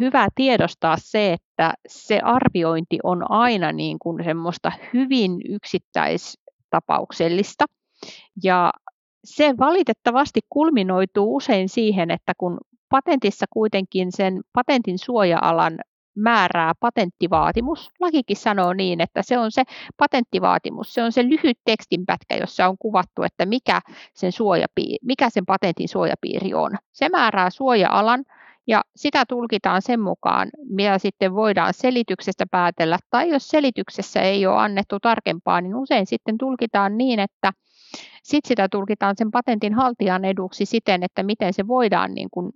hyvä 0.00 0.28
tiedostaa 0.34 0.96
se, 0.98 1.32
että 1.32 1.74
se 1.88 2.18
arviointi 2.18 2.98
on 3.02 3.30
aina 3.30 3.72
niin 3.72 3.98
kuin 3.98 4.24
semmoista 4.24 4.72
hyvin 4.94 5.40
yksittäistapauksellista. 5.48 7.64
Ja 8.42 8.72
se 9.24 9.54
valitettavasti 9.58 10.40
kulminoituu 10.48 11.36
usein 11.36 11.68
siihen, 11.68 12.10
että 12.10 12.32
kun 12.38 12.58
patentissa 12.88 13.46
kuitenkin 13.50 14.12
sen 14.12 14.40
patentin 14.52 14.98
suoja-alan 14.98 15.78
määrää 16.16 16.72
patenttivaatimus. 16.80 17.90
Lakikin 18.00 18.36
sanoo 18.36 18.72
niin, 18.72 19.00
että 19.00 19.22
se 19.22 19.38
on 19.38 19.52
se 19.52 19.62
patenttivaatimus, 19.96 20.94
se 20.94 21.02
on 21.02 21.12
se 21.12 21.24
lyhyt 21.24 21.58
tekstinpätkä, 21.64 22.36
jossa 22.36 22.68
on 22.68 22.76
kuvattu, 22.78 23.22
että 23.22 23.46
mikä 23.46 23.80
sen, 24.14 24.32
suojapiiri, 24.32 24.96
mikä 25.02 25.30
sen 25.30 25.46
patentin 25.46 25.88
suojapiiri 25.88 26.54
on. 26.54 26.70
Se 26.92 27.08
määrää 27.08 27.50
suoja-alan 27.50 28.24
ja 28.68 28.82
sitä 28.96 29.24
tulkitaan 29.28 29.82
sen 29.82 30.00
mukaan, 30.00 30.48
mitä 30.68 30.98
sitten 30.98 31.34
voidaan 31.34 31.74
selityksestä 31.74 32.46
päätellä, 32.50 32.98
tai 33.10 33.28
jos 33.28 33.48
selityksessä 33.48 34.22
ei 34.22 34.46
ole 34.46 34.58
annettu 34.58 35.00
tarkempaa, 35.00 35.60
niin 35.60 35.74
usein 35.76 36.06
sitten 36.06 36.38
tulkitaan 36.38 36.98
niin, 36.98 37.20
että 37.20 37.52
sitten 38.22 38.48
sitä 38.48 38.68
tulkitaan 38.68 39.14
sen 39.18 39.30
patentin 39.30 39.74
haltijan 39.74 40.24
eduksi 40.24 40.66
siten, 40.66 41.02
että 41.02 41.22
miten 41.22 41.52
se 41.52 41.66
voidaan 41.66 42.14
niin 42.14 42.28
kuin 42.30 42.52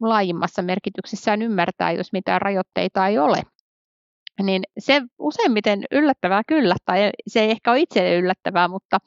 laajimmassa 0.00 0.62
merkityksessään 0.62 1.42
ymmärtää, 1.42 1.92
jos 1.92 2.12
mitään 2.12 2.42
rajoitteita 2.42 3.06
ei 3.06 3.18
ole. 3.18 3.42
Niin 4.42 4.62
se 4.78 5.02
useimmiten 5.18 5.84
yllättävää 5.90 6.42
kyllä, 6.46 6.76
tai 6.84 7.10
se 7.26 7.40
ei 7.40 7.50
ehkä 7.50 7.70
ole 7.70 7.80
itselle 7.80 8.16
yllättävää, 8.16 8.68
mutta 8.68 8.98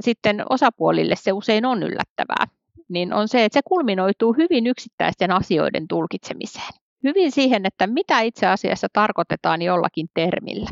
sitten 0.00 0.42
osapuolille 0.50 1.16
se 1.16 1.32
usein 1.32 1.66
on 1.66 1.82
yllättävää. 1.82 2.57
Niin 2.88 3.12
on 3.12 3.28
se, 3.28 3.44
että 3.44 3.54
se 3.58 3.60
kulminoituu 3.64 4.32
hyvin 4.32 4.66
yksittäisten 4.66 5.30
asioiden 5.30 5.88
tulkitsemiseen. 5.88 6.72
Hyvin 7.04 7.32
siihen, 7.32 7.66
että 7.66 7.86
mitä 7.86 8.20
itse 8.20 8.46
asiassa 8.46 8.86
tarkoitetaan 8.92 9.62
jollakin 9.62 10.06
termillä. 10.14 10.70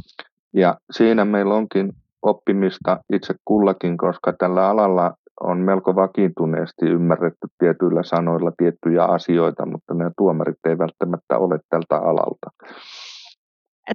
Ja 0.52 0.76
siinä 0.90 1.24
meillä 1.24 1.54
onkin 1.54 1.92
oppimista 2.22 3.00
itse 3.12 3.34
kullakin, 3.44 3.96
koska 3.96 4.32
tällä 4.32 4.68
alalla 4.68 5.12
on 5.40 5.58
melko 5.58 5.94
vakiintuneesti 5.94 6.86
ymmärretty 6.86 7.48
tietyillä 7.58 8.02
sanoilla 8.02 8.52
tiettyjä 8.56 9.04
asioita, 9.04 9.66
mutta 9.66 9.94
ne 9.94 10.10
tuomarit 10.18 10.66
ei 10.68 10.78
välttämättä 10.78 11.38
ole 11.38 11.58
tältä 11.70 11.96
alalta 11.96 12.50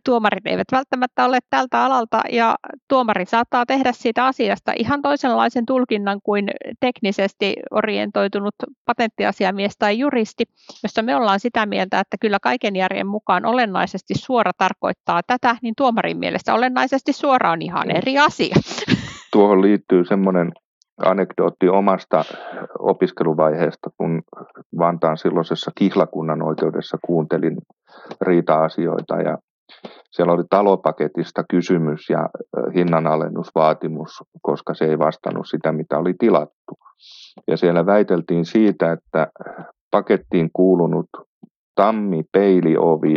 tuomarit 0.05 0.47
eivät 0.47 0.67
välttämättä 0.71 1.25
ole 1.25 1.39
tältä 1.49 1.83
alalta 1.83 2.21
ja 2.31 2.55
tuomari 2.87 3.25
saattaa 3.25 3.65
tehdä 3.65 3.91
siitä 3.91 4.25
asiasta 4.25 4.71
ihan 4.75 5.01
toisenlaisen 5.01 5.65
tulkinnan 5.65 6.19
kuin 6.23 6.49
teknisesti 6.79 7.55
orientoitunut 7.71 8.55
patenttiasiamies 8.85 9.77
tai 9.79 9.99
juristi, 9.99 10.43
jossa 10.83 11.01
me 11.01 11.15
ollaan 11.15 11.39
sitä 11.39 11.65
mieltä, 11.65 11.99
että 11.99 12.17
kyllä 12.21 12.37
kaiken 12.41 12.75
järjen 12.75 13.07
mukaan 13.07 13.45
olennaisesti 13.45 14.13
suora 14.17 14.51
tarkoittaa 14.57 15.21
tätä, 15.27 15.55
niin 15.61 15.73
tuomarin 15.77 16.17
mielestä 16.17 16.53
olennaisesti 16.53 17.13
suora 17.13 17.51
on 17.51 17.61
ihan 17.61 17.91
eri 17.91 18.17
asia. 18.17 18.55
Tuohon 19.33 19.61
liittyy 19.61 20.05
semmoinen 20.05 20.51
anekdootti 21.05 21.69
omasta 21.69 22.25
opiskeluvaiheesta, 22.79 23.89
kun 23.97 24.21
Vantaan 24.77 25.17
silloisessa 25.17 25.71
kihlakunnan 25.75 26.41
oikeudessa 26.41 26.97
kuuntelin 27.05 27.57
riita-asioita 28.21 29.15
ja 29.15 29.37
siellä 30.11 30.33
oli 30.33 30.43
talopaketista 30.49 31.43
kysymys 31.49 32.09
ja 32.09 32.29
hinnanalennusvaatimus, 32.75 34.23
koska 34.41 34.73
se 34.73 34.85
ei 34.85 34.99
vastannut 34.99 35.47
sitä, 35.49 35.71
mitä 35.71 35.97
oli 35.97 36.13
tilattu. 36.19 36.77
Ja 37.47 37.57
siellä 37.57 37.85
väiteltiin 37.85 38.45
siitä, 38.45 38.91
että 38.91 39.27
pakettiin 39.91 40.49
kuulunut 40.53 41.09
tammi-peiliovi 41.75 43.15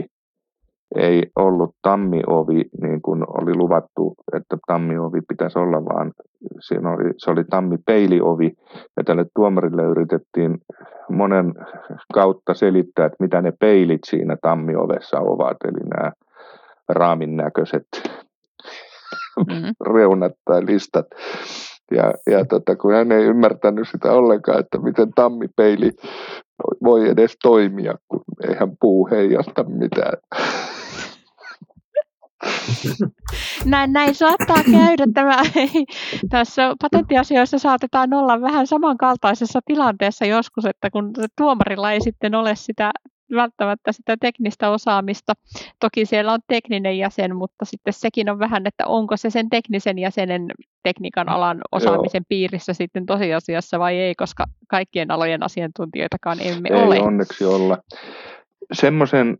ei 0.97 1.23
ollut 1.37 1.71
tammiovi, 1.83 2.65
niin 2.83 3.03
kuin 3.03 3.25
oli 3.43 3.57
luvattu, 3.57 4.15
että 4.37 4.59
tammiovi 4.67 5.21
pitäisi 5.29 5.59
olla, 5.59 5.85
vaan 5.85 6.13
siinä 6.61 6.91
oli, 6.91 7.11
se 7.17 7.31
oli 7.31 7.45
tammi-peiliovi. 7.45 8.53
Ja 8.97 9.05
tälle 9.05 9.27
tuomarille 9.35 9.83
yritettiin 9.83 10.59
monen 11.11 11.55
kautta 12.15 12.55
selittää, 12.55 13.07
että 13.07 13.17
mitä 13.21 13.43
ne 13.43 13.53
peilit 13.61 14.01
siinä 14.07 14.37
tammiovessa 14.43 15.21
ovat. 15.21 15.57
Eli 15.65 15.89
nämä 15.95 16.13
raamin 16.89 17.37
näköiset 17.37 17.87
mm-hmm. 19.37 19.75
reunat 19.95 20.33
tai 20.45 20.67
listat. 20.67 21.07
Ja, 21.91 22.15
ja 22.27 22.45
tota, 22.45 22.77
kun 22.77 22.95
hän 22.95 23.13
ei 23.13 23.25
ymmärtänyt 23.25 23.89
sitä 23.89 24.13
ollenkaan, 24.13 24.61
että 24.61 24.79
miten 24.79 25.13
tammipeili 25.15 25.91
voi 26.83 27.09
edes 27.09 27.37
toimia, 27.43 27.95
kun 28.09 28.21
eihän 28.49 28.77
puu 28.81 29.09
heijasta 29.11 29.65
mitään. 29.65 30.19
Näin, 33.65 33.93
näin 33.93 34.15
saattaa 34.15 34.63
käydä. 34.73 35.05
Tämä, 35.15 35.43
tässä 36.31 36.75
patenttiasioissa 36.83 37.59
saatetaan 37.59 38.15
olla 38.15 38.41
vähän 38.41 38.67
samankaltaisessa 38.67 39.61
tilanteessa 39.65 40.25
joskus, 40.25 40.67
että 40.67 40.91
kun 40.91 41.13
tuomarilla 41.39 41.93
ei 41.93 42.01
sitten 42.01 42.35
ole 42.35 42.57
sitä 42.57 42.91
välttämättä 43.35 43.93
sitä 43.93 44.17
teknistä 44.21 44.71
osaamista. 44.71 45.33
Toki 45.81 46.07
siellä 46.07 46.33
on 46.33 46.41
tekninen 46.47 46.99
jäsen, 46.99 47.37
mutta 47.37 47.65
sitten 47.65 47.93
sekin 47.93 48.31
on 48.31 48.39
vähän, 48.39 48.67
että 48.67 48.87
onko 48.87 49.17
se 49.17 49.31
sen 49.31 49.51
teknisen 49.51 49.99
jäsenen 49.99 50.47
tekniikan 50.83 51.29
alan 51.29 51.61
osaamisen 51.73 52.21
Joo. 52.21 52.27
piirissä 52.29 52.73
sitten 52.73 53.07
tosiasiassa 53.07 53.79
vai 53.79 53.97
ei, 53.97 54.15
koska 54.15 54.45
kaikkien 54.69 55.11
alojen 55.11 55.43
asiantuntijoitakaan 55.43 56.39
emme 56.41 56.69
ei 56.69 56.83
ole. 56.83 57.01
onneksi 57.01 57.45
olla. 57.45 57.79
Semmoisen, 58.73 59.39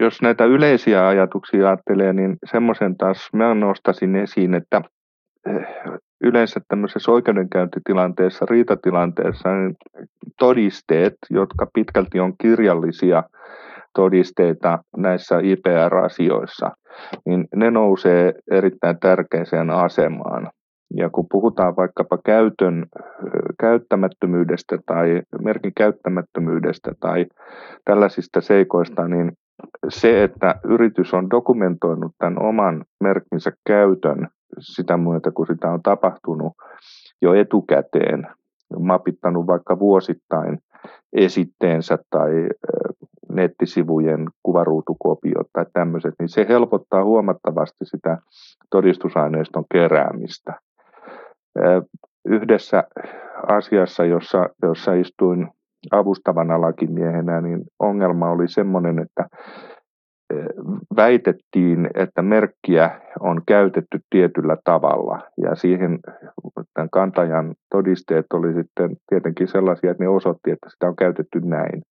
jos 0.00 0.22
näitä 0.22 0.44
yleisiä 0.44 1.08
ajatuksia 1.08 1.66
ajattelee, 1.66 2.12
niin 2.12 2.36
semmoisen 2.50 2.96
taas 2.96 3.28
mä 3.32 3.54
nostaisin 3.54 4.16
esiin, 4.16 4.54
että 4.54 4.82
yleensä 6.20 6.60
tämmöisessä 6.68 7.12
oikeudenkäyntitilanteessa, 7.12 8.46
riitatilanteessa, 8.50 9.54
niin 9.54 9.76
todisteet, 10.38 11.14
jotka 11.30 11.66
pitkälti 11.74 12.20
on 12.20 12.34
kirjallisia 12.40 13.22
todisteita 13.94 14.78
näissä 14.96 15.38
IPR-asioissa, 15.42 16.70
niin 17.26 17.46
ne 17.56 17.70
nousee 17.70 18.34
erittäin 18.50 18.98
tärkeäseen 19.00 19.70
asemaan. 19.70 20.50
Ja 20.96 21.10
kun 21.10 21.26
puhutaan 21.30 21.76
vaikkapa 21.76 22.18
käytön, 22.24 22.86
käyttämättömyydestä 23.60 24.78
tai 24.86 25.22
merkin 25.42 25.72
käyttämättömyydestä 25.76 26.92
tai 27.00 27.26
tällaisista 27.84 28.40
seikoista, 28.40 29.08
niin 29.08 29.32
se, 29.88 30.22
että 30.22 30.54
yritys 30.64 31.14
on 31.14 31.30
dokumentoinut 31.30 32.12
tämän 32.18 32.42
oman 32.42 32.84
merkkinsä 33.00 33.52
käytön 33.66 34.28
sitä 34.60 34.96
myötä, 34.96 35.30
kun 35.30 35.46
sitä 35.46 35.70
on 35.70 35.82
tapahtunut 35.82 36.52
jo 37.22 37.34
etukäteen, 37.34 38.26
mapittanut 38.78 39.46
vaikka 39.46 39.78
vuosittain 39.78 40.58
esitteensä 41.12 41.98
tai 42.10 42.48
nettisivujen 43.32 44.28
kuvaruutukopiot 44.42 45.46
tai 45.52 45.66
tämmöiset, 45.72 46.14
niin 46.18 46.28
se 46.28 46.46
helpottaa 46.48 47.04
huomattavasti 47.04 47.84
sitä 47.84 48.18
todistusaineiston 48.70 49.64
keräämistä. 49.72 50.54
Yhdessä 52.28 52.84
asiassa, 53.46 54.04
jossa, 54.04 54.48
jossa 54.62 54.94
istuin 54.94 55.48
avustavana 55.90 56.60
lakimiehenä, 56.60 57.40
niin 57.40 57.62
ongelma 57.78 58.30
oli 58.30 58.48
semmoinen, 58.48 58.98
että 58.98 59.28
väitettiin, 60.96 61.90
että 61.94 62.22
merkkiä 62.22 63.00
on 63.20 63.42
käytetty 63.46 64.00
tietyllä 64.10 64.56
tavalla 64.64 65.20
ja 65.36 65.54
siihen 65.54 65.98
tämän 66.74 66.90
kantajan 66.90 67.54
todisteet 67.70 68.26
oli 68.34 68.54
sitten 68.54 68.96
tietenkin 69.08 69.48
sellaisia, 69.48 69.90
että 69.90 70.04
ne 70.04 70.08
osoitti, 70.08 70.50
että 70.50 70.70
sitä 70.70 70.86
on 70.86 70.96
käytetty 70.96 71.40
näin. 71.40 71.82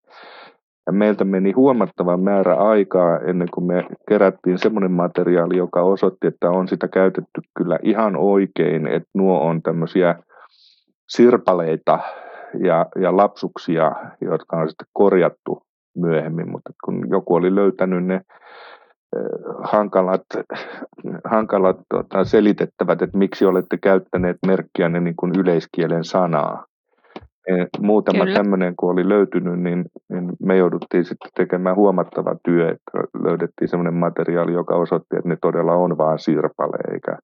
Ja 0.87 0.93
meiltä 0.93 1.25
meni 1.25 1.53
huomattava 1.53 2.17
määrä 2.17 2.55
aikaa 2.55 3.19
ennen 3.19 3.49
kuin 3.55 3.67
me 3.67 3.87
kerättiin 4.09 4.59
semmoinen 4.59 4.93
materiaali, 4.93 5.57
joka 5.57 5.83
osoitti, 5.83 6.27
että 6.27 6.51
on 6.51 6.69
sitä 6.69 6.89
käytetty 6.89 7.41
kyllä 7.57 7.79
ihan 7.83 8.17
oikein, 8.17 8.87
että 8.87 9.09
nuo 9.15 9.41
on 9.41 9.63
tämmöisiä 9.63 10.15
sirpaleita 11.09 11.99
ja, 12.59 12.87
ja 13.01 13.17
lapsuksia, 13.17 13.93
jotka 14.21 14.57
on 14.57 14.69
sitten 14.69 14.87
korjattu 14.93 15.63
myöhemmin, 15.97 16.51
mutta 16.51 16.71
kun 16.85 17.11
joku 17.11 17.35
oli 17.35 17.55
löytänyt 17.55 18.05
ne 18.05 18.21
hankalat, 19.63 20.23
hankalat 21.25 21.77
tota, 21.89 22.25
selitettävät, 22.25 23.03
että 23.03 23.19
miksi 23.19 23.45
olette 23.45 23.79
käyttäneet 23.83 24.37
merkkiä 24.47 24.89
ne 24.89 25.01
niin 25.01 25.17
kuin 25.17 25.33
yleiskielen 25.39 26.05
sanaa. 26.05 26.67
Muutama 27.81 28.25
Kyllä. 28.25 28.37
tämmöinen, 28.37 28.77
kun 28.77 28.91
oli 28.91 29.09
löytynyt, 29.09 29.61
niin, 29.61 29.85
niin 30.09 30.33
me 30.43 30.57
jouduttiin 30.57 31.05
sitten 31.05 31.31
tekemään 31.35 31.77
huomattava 31.77 32.37
työ, 32.45 32.71
että 32.71 33.23
löydettiin 33.23 33.69
semmoinen 33.69 33.95
materiaali, 33.95 34.53
joka 34.53 34.77
osoitti, 34.77 35.17
että 35.17 35.29
ne 35.29 35.37
todella 35.41 35.75
on 35.75 35.99
vain 35.99 36.19
sirpale, 36.19 36.93
eikä, 36.95 37.19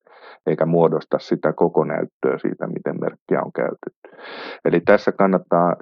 eikä 0.46 0.66
muodosta 0.66 1.18
sitä 1.18 1.52
koko 1.52 1.84
näyttöä 1.84 2.38
siitä, 2.38 2.66
miten 2.66 3.00
merkkiä 3.00 3.42
on 3.44 3.52
käytetty. 3.52 4.10
Eli 4.64 4.80
tässä 4.80 5.12
kannattaa 5.12 5.76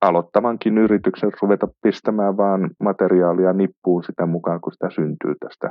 aloittavankin 0.00 0.78
yrityksen 0.78 1.32
ruveta 1.42 1.68
pistämään 1.82 2.36
vaan 2.36 2.70
materiaalia 2.80 3.52
nippuun 3.52 4.04
sitä 4.04 4.26
mukaan, 4.26 4.60
kun 4.60 4.72
sitä 4.72 4.90
syntyy 4.90 5.34
tästä 5.40 5.70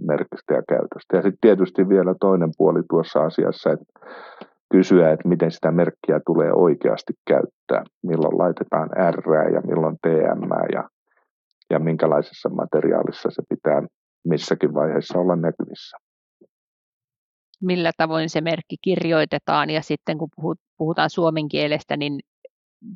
merkistä 0.00 0.54
ja 0.54 0.62
käytöstä. 0.68 1.16
Ja 1.16 1.22
sitten 1.22 1.38
tietysti 1.40 1.88
vielä 1.88 2.14
toinen 2.20 2.50
puoli 2.58 2.82
tuossa 2.90 3.24
asiassa, 3.24 3.72
että 3.72 3.84
kysyä, 4.72 5.12
että 5.12 5.28
miten 5.28 5.50
sitä 5.50 5.70
merkkiä 5.70 6.20
tulee 6.26 6.52
oikeasti 6.52 7.12
käyttää, 7.28 7.84
milloin 8.02 8.38
laitetaan 8.38 8.88
R 9.10 9.52
ja 9.54 9.60
milloin 9.60 9.96
TM 10.02 10.72
ja, 10.72 10.88
ja 11.70 11.78
minkälaisessa 11.78 12.48
materiaalissa 12.48 13.28
se 13.30 13.42
pitää 13.48 13.82
missäkin 14.24 14.74
vaiheessa 14.74 15.18
olla 15.18 15.36
näkyvissä. 15.36 15.96
Millä 17.62 17.90
tavoin 17.96 18.30
se 18.30 18.40
merkki 18.40 18.76
kirjoitetaan 18.82 19.70
ja 19.70 19.82
sitten 19.82 20.18
kun 20.18 20.28
puhutaan 20.78 21.10
suomen 21.10 21.48
kielestä, 21.48 21.96
niin 21.96 22.20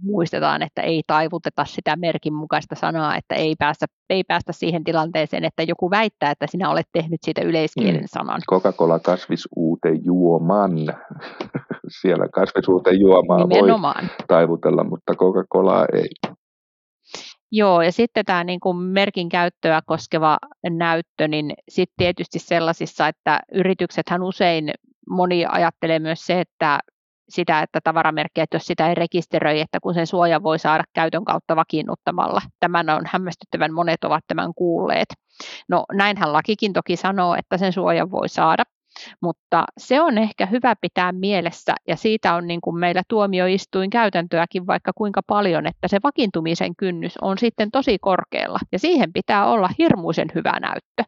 muistetaan, 0.03 0.63
että 0.63 0.83
ei 0.83 1.03
taivuteta 1.07 1.65
sitä 1.65 1.97
merkin 1.97 2.35
mukaista 2.35 2.75
sanaa, 2.75 3.17
että 3.17 3.35
ei 3.35 3.55
päästä, 3.59 3.87
ei 4.11 4.25
päästä 4.25 4.53
siihen 4.53 4.85
tilanteeseen, 4.85 5.45
että 5.45 5.63
joku 5.63 5.91
väittää, 5.91 6.31
että 6.31 6.47
sinä 6.47 6.71
olet 6.71 6.87
tehnyt 6.93 7.21
siitä 7.23 7.43
yleiskielen 7.43 8.01
mm. 8.01 8.07
sanan. 8.07 8.41
Coca-Cola 8.51 8.99
kasvisuute 8.99 9.89
juoman. 10.05 10.73
Siellä 12.01 12.29
kasvisuute 12.29 12.91
juomaa 12.93 13.47
Nimenomaan. 13.47 14.05
voi 14.05 14.27
taivutella, 14.29 14.85
mutta 14.85 15.15
Coca-Cola 15.15 15.87
ei. 15.93 16.09
Joo, 17.53 17.83
ja 17.83 17.93
sitten 17.93 18.25
tämä 18.25 18.45
niin 18.45 18.61
kuin 18.61 18.77
merkin 18.77 19.29
käyttöä 19.29 19.81
koskeva 19.87 20.39
näyttö, 20.71 21.29
niin 21.29 21.53
sitten 21.69 21.95
tietysti 21.99 22.39
sellaisissa, 22.39 23.09
että 23.09 23.41
yrityksethän 23.53 24.23
usein, 24.23 24.71
moni 25.11 25.47
ajattelee 25.49 25.99
myös 25.99 26.21
se, 26.21 26.41
että 26.41 26.81
sitä, 27.29 27.63
että 27.63 27.81
tavaramerkki, 27.85 28.41
että 28.41 28.57
jos 28.57 28.67
sitä 28.67 28.89
ei 28.89 28.95
rekisteröi, 28.95 29.61
että 29.61 29.79
kun 29.81 29.95
sen 29.95 30.07
suoja 30.07 30.43
voi 30.43 30.59
saada 30.59 30.85
käytön 30.93 31.25
kautta 31.25 31.57
vakiinnuttamalla. 31.57 32.41
Tämän 32.61 32.91
on 32.91 33.03
hämmästyttävän 33.07 33.73
monet 33.73 34.05
ovat 34.05 34.25
tämän 34.27 34.55
kuulleet. 34.55 35.09
No 35.69 35.85
näinhän 35.93 36.33
lakikin 36.33 36.73
toki 36.73 36.97
sanoo, 36.97 37.35
että 37.35 37.59
sen 37.59 37.73
suojan 37.73 38.11
voi 38.11 38.29
saada, 38.29 38.65
mutta 39.21 39.65
se 39.79 40.01
on 40.01 40.19
ehkä 40.19 40.47
hyvä 40.47 40.75
pitää 40.81 41.13
mielessä, 41.13 41.75
ja 41.89 41.97
siitä 41.97 42.35
on 42.35 42.47
niin 42.47 42.61
kuin 42.61 42.79
meillä 42.79 43.03
tuomioistuin 43.09 43.91
käytäntöäkin 43.91 44.67
vaikka 44.67 44.93
kuinka 44.95 45.21
paljon, 45.27 45.67
että 45.67 45.89
se 45.89 45.99
vakiintumisen 46.03 46.77
kynnys 46.77 47.19
on 47.23 47.39
sitten 47.39 47.71
tosi 47.71 47.99
korkealla, 47.99 48.59
ja 48.73 48.79
siihen 48.79 49.13
pitää 49.13 49.47
olla 49.47 49.69
hirmuisen 49.79 50.29
hyvä 50.35 50.61
näyttö. 50.61 51.05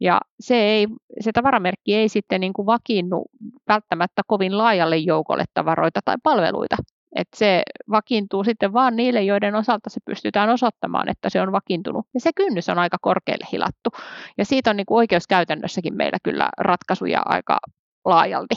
Ja 0.00 0.20
se, 0.40 0.54
ei, 0.54 0.86
se 1.20 1.32
tavaramerkki 1.32 1.94
ei 1.94 2.08
sitten 2.08 2.40
niin 2.40 2.52
kuin 2.52 2.66
vakiinnu 2.66 3.24
välttämättä 3.68 4.22
kovin 4.26 4.58
laajalle 4.58 4.96
joukolle 4.96 5.44
tavaroita 5.54 6.00
tai 6.04 6.16
palveluita. 6.22 6.76
Et 7.16 7.28
se 7.36 7.62
vakiintuu 7.90 8.44
sitten 8.44 8.72
vaan 8.72 8.96
niille, 8.96 9.22
joiden 9.22 9.54
osalta 9.54 9.90
se 9.90 10.00
pystytään 10.04 10.50
osoittamaan, 10.50 11.08
että 11.08 11.30
se 11.30 11.40
on 11.40 11.52
vakiintunut. 11.52 12.06
Ja 12.14 12.20
se 12.20 12.30
kynnys 12.36 12.68
on 12.68 12.78
aika 12.78 12.96
korkealle 13.00 13.46
hilattu. 13.52 13.90
Ja 14.38 14.44
siitä 14.44 14.70
on 14.70 14.76
niin 14.76 14.86
kuin 14.86 14.98
oikeuskäytännössäkin 14.98 15.96
meillä 15.96 16.18
kyllä 16.22 16.48
ratkaisuja 16.58 17.22
aika 17.24 17.58
laajalti. 18.04 18.54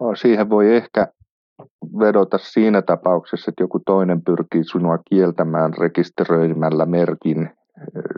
No, 0.00 0.14
siihen 0.14 0.50
voi 0.50 0.76
ehkä 0.76 1.08
vedota 1.98 2.38
siinä 2.38 2.82
tapauksessa, 2.82 3.50
että 3.50 3.62
joku 3.62 3.80
toinen 3.86 4.22
pyrkii 4.22 4.64
sinua 4.64 4.98
kieltämään 5.10 5.72
rekisteröimällä 5.78 6.86
merkin 6.86 7.50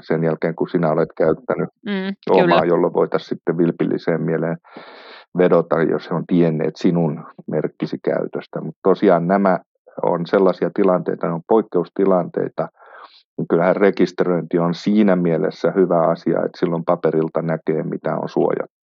sen 0.02 0.24
jälkeen, 0.24 0.54
kun 0.54 0.68
sinä 0.68 0.90
olet 0.92 1.08
käyttänyt 1.16 1.68
mm, 1.86 2.14
omaa, 2.30 2.44
kyllä. 2.44 2.62
jolloin 2.68 2.92
voitaisiin 2.92 3.28
sitten 3.28 3.58
vilpilliseen 3.58 4.22
mieleen 4.22 4.56
vedota, 5.38 5.82
jos 5.82 6.10
he 6.10 6.14
on 6.14 6.26
tienneet 6.26 6.76
sinun 6.76 7.24
merkkisi 7.46 7.98
käytöstä. 8.04 8.60
Mutta 8.60 8.80
tosiaan 8.82 9.26
nämä 9.26 9.58
on 10.02 10.26
sellaisia 10.26 10.70
tilanteita, 10.74 11.26
ne 11.26 11.32
on 11.32 11.42
poikkeustilanteita, 11.48 12.68
niin 13.38 13.48
kyllähän 13.48 13.76
rekisteröinti 13.76 14.58
on 14.58 14.74
siinä 14.74 15.16
mielessä 15.16 15.72
hyvä 15.76 16.00
asia, 16.00 16.38
että 16.38 16.58
silloin 16.58 16.84
paperilta 16.84 17.42
näkee, 17.42 17.82
mitä 17.82 18.16
on 18.16 18.28
suojattu. 18.28 18.77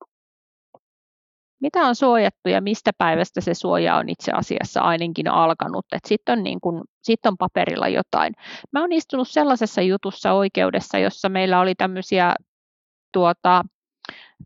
Mitä 1.62 1.80
on 1.80 1.96
suojattu 1.96 2.50
ja 2.50 2.62
mistä 2.62 2.92
päivästä 2.98 3.42
se 3.42 3.54
suoja 3.54 3.96
on 3.96 4.10
itse 4.10 4.32
asiassa 4.32 4.82
ainakin 4.82 5.28
alkanut. 5.28 5.86
Sitten 6.08 6.38
on, 6.40 6.44
niin 6.44 6.62
kun, 6.62 6.84
sit 7.04 7.26
on 7.26 7.38
paperilla 7.38 7.88
jotain. 7.88 8.34
Mä 8.72 8.82
oon 8.82 8.92
istunut 8.92 9.28
sellaisessa 9.28 9.82
jutussa 9.82 10.34
oikeudessa, 10.34 10.98
jossa 10.98 11.30
meillä 11.30 11.60
oli 11.60 11.76
tämmöisiä 11.76 12.34
tuota, 13.14 13.64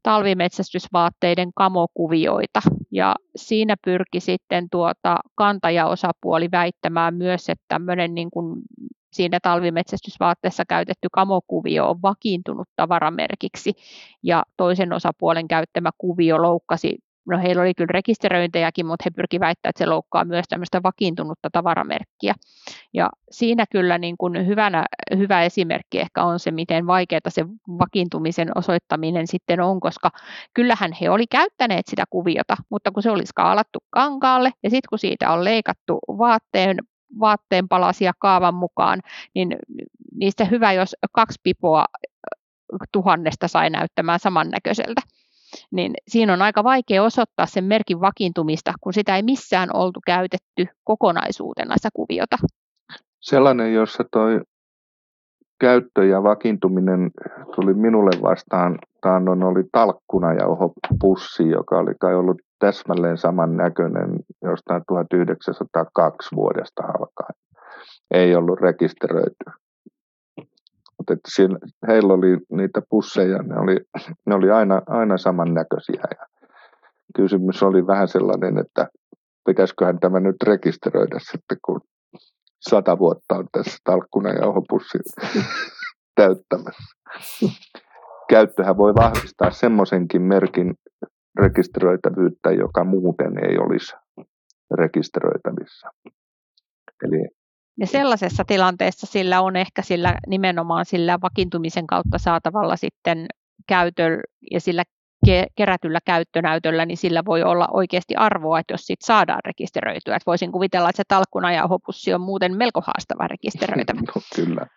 talvimetsästysvaatteiden 0.04 1.52
kamokuvioita. 1.56 2.62
Ja 2.92 3.16
siinä 3.36 3.76
pyrki 3.86 4.20
sitten 4.20 4.68
tuota 4.72 5.18
kantajaosapuoli 5.36 6.52
väittämään 6.52 7.16
myös, 7.16 7.50
että 7.50 7.66
tämmöinen 7.68 8.16
niin 8.16 8.30
siinä 9.12 9.40
talvimetsästysvaatteessa 9.44 10.64
käytetty 10.70 11.08
kamokuvio 11.12 11.90
on 11.90 12.02
vakiintunut 12.02 12.68
tavaramerkiksi 12.76 13.74
ja 14.24 14.44
toisen 14.58 14.94
osapuolen 14.94 15.48
käyttämä 15.48 15.90
kuvio 15.98 16.42
loukkasi 16.42 16.98
no 17.30 17.40
heillä 17.40 17.62
oli 17.62 17.74
kyllä 17.74 17.92
rekisteröintejäkin, 17.92 18.86
mutta 18.86 19.04
he 19.06 19.10
pyrkivät 19.16 19.42
väittämään, 19.42 19.70
että 19.70 19.80
se 19.80 19.86
loukkaa 19.86 20.26
myös 20.26 20.46
tämmöistä 20.50 20.84
vakiintunutta 20.84 21.50
tavaramerkkiä. 21.52 22.34
Ja 22.94 23.10
siinä 23.32 23.66
kyllä 23.72 23.98
niin 23.98 24.18
kuin 24.18 24.48
hyvänä, 24.48 24.86
hyvä 25.18 25.44
esimerkki 25.44 26.00
ehkä 26.00 26.24
on 26.24 26.40
se, 26.40 26.52
miten 26.52 26.88
vaikeaa 26.88 27.20
se 27.28 27.46
vakiintumisen 27.80 28.52
osoittaminen 28.56 29.28
sitten 29.28 29.62
on, 29.62 29.80
koska 29.80 30.10
kyllähän 30.54 30.92
he 31.02 31.10
oli 31.10 31.28
käyttäneet 31.28 31.88
sitä 31.88 32.04
kuviota, 32.10 32.58
mutta 32.70 32.92
kun 32.92 33.04
se 33.04 33.12
oli 33.12 33.26
skaalattu 33.26 33.80
kankaalle 33.90 34.52
ja 34.64 34.70
sitten 34.70 34.90
kun 34.90 35.00
siitä 35.00 35.32
on 35.32 35.44
leikattu 35.44 36.00
vaatteen 36.08 36.78
vaatteen 37.20 37.68
palasia 37.68 38.12
kaavan 38.20 38.54
mukaan, 38.54 39.00
niin 39.36 39.56
niistä 40.16 40.46
hyvä, 40.46 40.74
jos 40.74 40.96
kaksi 41.12 41.40
pipoa 41.44 41.86
tuhannesta 42.92 43.48
sai 43.48 43.70
näyttämään 43.70 44.20
samannäköiseltä 44.20 45.02
niin 45.72 45.94
siinä 46.08 46.34
on 46.34 46.42
aika 46.42 46.64
vaikea 46.64 47.04
osoittaa 47.04 47.46
sen 47.46 47.64
merkin 47.64 48.02
vakiintumista, 48.02 48.74
kun 48.82 48.94
sitä 48.94 49.16
ei 49.16 49.24
missään 49.24 49.70
oltu 49.74 50.00
käytetty 50.06 50.68
kokonaisuutena 50.84 51.78
sitä 51.78 51.90
kuviota. 51.94 52.38
Sellainen, 53.20 53.74
jossa 53.74 54.04
toi 54.12 54.42
käyttö 55.60 56.06
ja 56.06 56.24
vakiintuminen 56.24 57.12
tuli 57.56 57.74
minulle 57.74 58.12
vastaan 58.22 58.80
taannoin 59.02 59.44
oli 59.44 59.64
talkkuna 59.72 60.34
ja 60.34 60.46
pussi, 61.00 61.50
joka 61.50 61.78
oli 61.78 61.94
kai 62.00 62.16
ollut 62.16 62.42
täsmälleen 62.60 63.18
saman 63.18 63.58
näköinen 63.58 64.10
jostain 64.42 64.84
1902 64.88 66.36
vuodesta 66.36 66.84
alkaen. 66.84 67.36
Ei 68.12 68.36
ollut 68.36 68.62
rekisteröity. 68.62 69.46
Mutta 70.98 71.14
että 71.14 71.30
siellä, 71.36 71.60
heillä 71.88 72.14
oli 72.14 72.38
niitä 72.52 72.82
pusseja, 72.90 73.38
ne 73.38 73.60
oli, 73.60 73.78
ne 74.26 74.36
oli 74.36 74.52
aina, 74.52 74.82
aina 74.88 75.18
samannäköisiä. 75.18 76.04
Ja 76.20 76.26
kysymys 77.16 77.64
oli 77.64 77.88
vähän 77.88 78.08
sellainen, 78.08 78.58
että 78.58 78.88
pitäisiköhän 79.46 80.00
tämä 80.00 80.20
nyt 80.20 80.36
rekisteröidä 80.44 81.20
sitten, 81.20 81.58
kun 81.66 81.82
sata 82.70 83.00
vuotta 83.00 83.36
on 83.36 83.48
tässä 83.52 83.78
talkkuna 83.84 84.30
ja 84.30 84.48
ohopussi 84.48 84.98
täyttämässä. 86.16 86.96
Käyttöhän 88.30 88.78
voi 88.78 88.96
vahvistaa 88.96 89.52
semmoisenkin 89.52 90.22
merkin 90.22 90.76
rekisteröitävyyttä, 91.40 92.52
joka 92.52 92.84
muuten 92.84 93.46
ei 93.46 93.58
olisi 93.58 93.96
rekisteröitävissä. 94.72 95.90
Eli 97.04 97.28
ja 97.80 97.88
sellaisessa 97.88 98.44
tilanteessa 98.46 99.08
sillä 99.08 99.42
on 99.42 99.56
ehkä 99.56 99.82
sillä 99.82 100.18
nimenomaan 100.28 100.86
sillä 100.86 101.18
vakiintumisen 101.22 101.88
kautta 101.88 102.18
saatavalla 102.18 102.76
sitten 102.76 103.28
käytöllä 103.68 104.22
ja 104.52 104.60
sillä 104.60 104.84
kerätyllä 105.56 106.00
käyttönäytöllä, 106.06 106.86
niin 106.86 106.98
sillä 106.98 107.26
voi 107.26 107.44
olla 107.44 107.68
oikeasti 107.74 108.16
arvoa, 108.16 108.60
että 108.60 108.74
jos 108.74 108.82
siitä 108.82 109.06
saadaan 109.06 109.40
rekisteröityä. 109.46 110.16
Että 110.16 110.26
voisin 110.26 110.52
kuvitella, 110.52 110.90
että 110.90 110.98
se 110.98 111.04
talkkuna 111.08 111.52
ja 111.52 111.68
hopussi 111.68 112.14
on 112.14 112.22
muuten 112.22 112.58
melko 112.58 112.82
haastava 112.82 113.28
rekisteröitä. 113.28 113.94
No, 113.94 114.02
kyllä. 114.36 114.68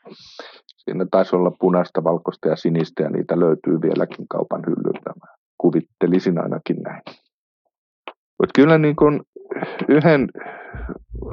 Siinä 0.67 1.07
taisi 1.11 1.37
olla 1.37 1.53
punaista, 1.61 2.05
valkoista 2.05 2.49
ja 2.49 2.57
sinistä 2.57 3.03
ja 3.03 3.11
niitä 3.11 3.41
löytyy 3.41 3.81
vieläkin 3.83 4.29
kaupan 4.29 4.63
hyllyltä. 4.67 5.11
Kuvittelisin 5.63 6.39
ainakin 6.39 6.77
näin. 6.83 7.03
Mutta 8.09 8.53
kyllä 8.55 8.79
niin 8.79 8.97
kun 8.97 9.23
yhden 9.89 10.29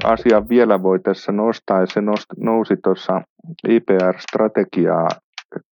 asian 0.04 0.48
vielä 0.48 0.82
voi 0.82 0.98
tässä 1.00 1.32
nostaa, 1.32 1.80
ja 1.80 1.86
se 1.86 2.00
nousi 2.36 2.76
tuossa 2.84 3.22
IPR-strategiaa, 3.68 5.08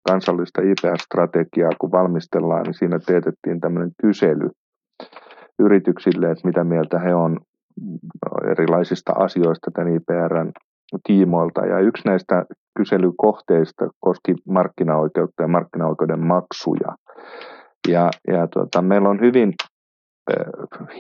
kansallista 0.09 0.63
IPR-strategiaa, 0.63 1.71
kun 1.81 1.93
valmistellaan, 1.93 2.63
niin 2.63 2.75
siinä 2.75 2.99
teetettiin 2.99 3.61
tämmöinen 3.61 3.91
kysely 4.03 4.51
yrityksille, 5.59 6.31
että 6.31 6.49
mitä 6.49 6.65
mieltä 6.65 6.99
he 6.99 7.15
on 7.15 7.41
erilaisista 8.51 9.13
asioista 9.13 9.71
tämän 9.71 9.95
IPRn 9.95 10.53
tiimoilta. 11.07 11.67
Ja 11.67 11.79
yksi 11.79 12.09
näistä 12.09 12.45
kyselykohteista 12.79 13.89
koski 14.01 14.35
markkinaoikeutta 14.49 15.43
ja 15.43 15.49
markkinaoikeuden 15.49 16.27
maksuja. 16.27 16.95
Ja, 17.89 18.11
ja 18.29 18.47
tuota, 18.47 18.83
meillä 18.83 19.09
on 19.09 19.21
hyvin 19.21 19.55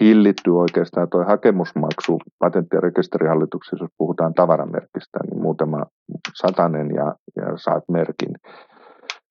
hillitty 0.00 0.50
oikeastaan 0.50 1.08
tuo 1.10 1.24
hakemusmaksu 1.24 2.18
patentti- 2.38 2.76
ja 2.76 2.80
rekisterihallituksessa, 2.80 3.84
jos 3.84 3.90
puhutaan 3.98 4.34
tavaramerkistä, 4.34 5.18
niin 5.30 5.42
muutama 5.42 5.86
satanen 6.34 6.90
ja, 6.94 7.14
ja 7.36 7.56
saat 7.56 7.84
merkin. 7.88 8.32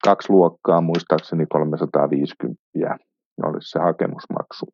Kaksi 0.03 0.33
luokkaa, 0.33 0.81
muistaakseni 0.81 1.45
350 1.49 2.61
olisi 3.43 3.69
se 3.69 3.79
hakemusmaksu. 3.79 4.65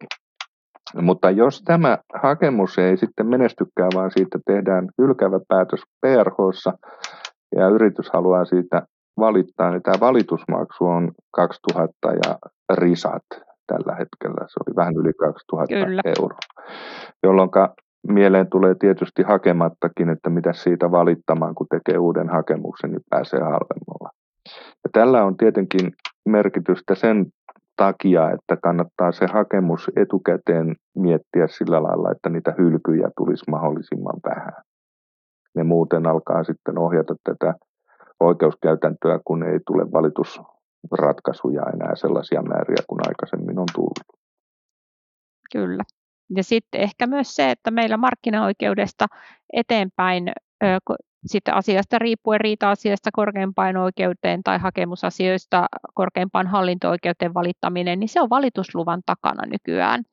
Mutta 1.01 1.31
jos 1.31 1.61
tämä 1.61 1.97
hakemus 2.13 2.77
ei 2.77 2.97
sitten 2.97 3.27
menestykään, 3.27 3.89
vaan 3.95 4.11
siitä 4.11 4.39
tehdään 4.45 4.89
hylkävä 5.01 5.39
päätös 5.47 5.83
PRHssa 6.01 6.73
ja 7.55 7.67
yritys 7.67 8.09
haluaa 8.13 8.45
siitä 8.45 8.81
valittaa, 9.19 9.71
niin 9.71 9.83
tämä 9.83 9.99
valitusmaksu 9.99 10.85
on 10.85 11.11
2000 11.31 12.11
ja 12.11 12.35
risat 12.73 13.23
tällä 13.67 13.95
hetkellä. 13.95 14.47
Se 14.47 14.59
oli 14.67 14.75
vähän 14.75 14.95
yli 14.95 15.13
2000 15.13 15.85
Kyllä. 15.85 16.01
euroa, 16.05 16.39
jolloin 17.23 17.49
mieleen 18.07 18.49
tulee 18.49 18.75
tietysti 18.79 19.23
hakemattakin, 19.23 20.09
että 20.09 20.29
mitä 20.29 20.53
siitä 20.53 20.91
valittamaan, 20.91 21.55
kun 21.55 21.67
tekee 21.69 21.97
uuden 21.97 22.29
hakemuksen, 22.29 22.91
niin 22.91 23.01
pääsee 23.09 23.39
halvemmalla. 23.39 24.09
Ja 24.83 24.89
tällä 24.93 25.23
on 25.23 25.37
tietenkin 25.37 25.91
merkitystä 26.25 26.95
sen 26.95 27.25
takia, 27.77 28.31
että 28.31 28.57
kannattaa 28.63 29.11
se 29.11 29.25
hakemus 29.33 29.91
etukäteen 29.95 30.75
miettiä 30.95 31.47
sillä 31.47 31.83
lailla, 31.83 32.11
että 32.11 32.29
niitä 32.29 32.53
hylkyjä 32.57 33.09
tulisi 33.17 33.43
mahdollisimman 33.51 34.19
vähän. 34.25 34.53
Ne 35.55 35.63
muuten 35.63 36.07
alkaa 36.07 36.43
sitten 36.43 36.77
ohjata 36.77 37.15
tätä 37.23 37.53
oikeuskäytäntöä, 38.23 39.19
kun 39.25 39.43
ei 39.43 39.59
tule 39.67 39.91
valitus 39.91 40.41
ratkaisuja 40.91 41.63
enää 41.73 41.95
sellaisia 41.95 42.41
määriä 42.41 42.83
kuin 42.87 42.99
aikaisemmin 43.07 43.59
on 43.59 43.67
tullut. 43.75 43.99
Kyllä. 45.51 45.83
Ja 46.35 46.43
sitten 46.43 46.81
ehkä 46.81 47.07
myös 47.07 47.35
se, 47.35 47.51
että 47.51 47.71
meillä 47.71 47.97
markkinaoikeudesta 47.97 49.05
eteenpäin 49.53 50.31
sitten 51.25 51.53
asiasta 51.53 51.99
riippuen 51.99 52.41
riita-asiasta 52.41 53.09
korkeimpaan 53.13 53.77
oikeuteen 53.77 54.43
tai 54.43 54.59
hakemusasioista 54.59 55.65
korkeimpaan 55.93 56.47
hallinto-oikeuteen 56.47 57.33
valittaminen, 57.33 57.99
niin 57.99 58.09
se 58.09 58.21
on 58.21 58.29
valitusluvan 58.29 59.01
takana 59.05 59.45
nykyään. 59.45 60.03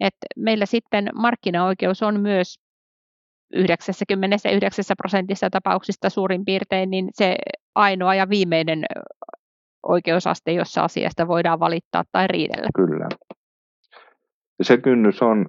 Et 0.00 0.14
meillä 0.36 0.66
sitten 0.66 1.10
markkinaoikeus 1.14 2.02
on 2.02 2.20
myös 2.20 2.65
99 3.52 4.84
prosentissa 4.96 5.50
tapauksista 5.50 6.10
suurin 6.10 6.44
piirtein 6.44 6.90
niin 6.90 7.08
se 7.12 7.36
ainoa 7.74 8.14
ja 8.14 8.28
viimeinen 8.28 8.84
oikeusaste, 9.82 10.52
jossa 10.52 10.82
asiasta 10.82 11.28
voidaan 11.28 11.60
valittaa 11.60 12.04
tai 12.12 12.26
riidellä. 12.26 12.68
Kyllä. 12.76 13.08
Se 14.62 14.78
kynnys 14.78 15.22
on 15.22 15.46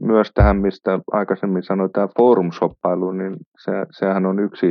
myös 0.00 0.30
tähän, 0.34 0.56
mistä 0.56 0.98
aikaisemmin 1.12 1.62
sanoin, 1.62 1.92
tämä 1.92 2.08
forum 2.16 2.50
niin 3.16 3.36
se, 3.64 3.72
sehän 3.90 4.26
on 4.26 4.38
yksi 4.38 4.66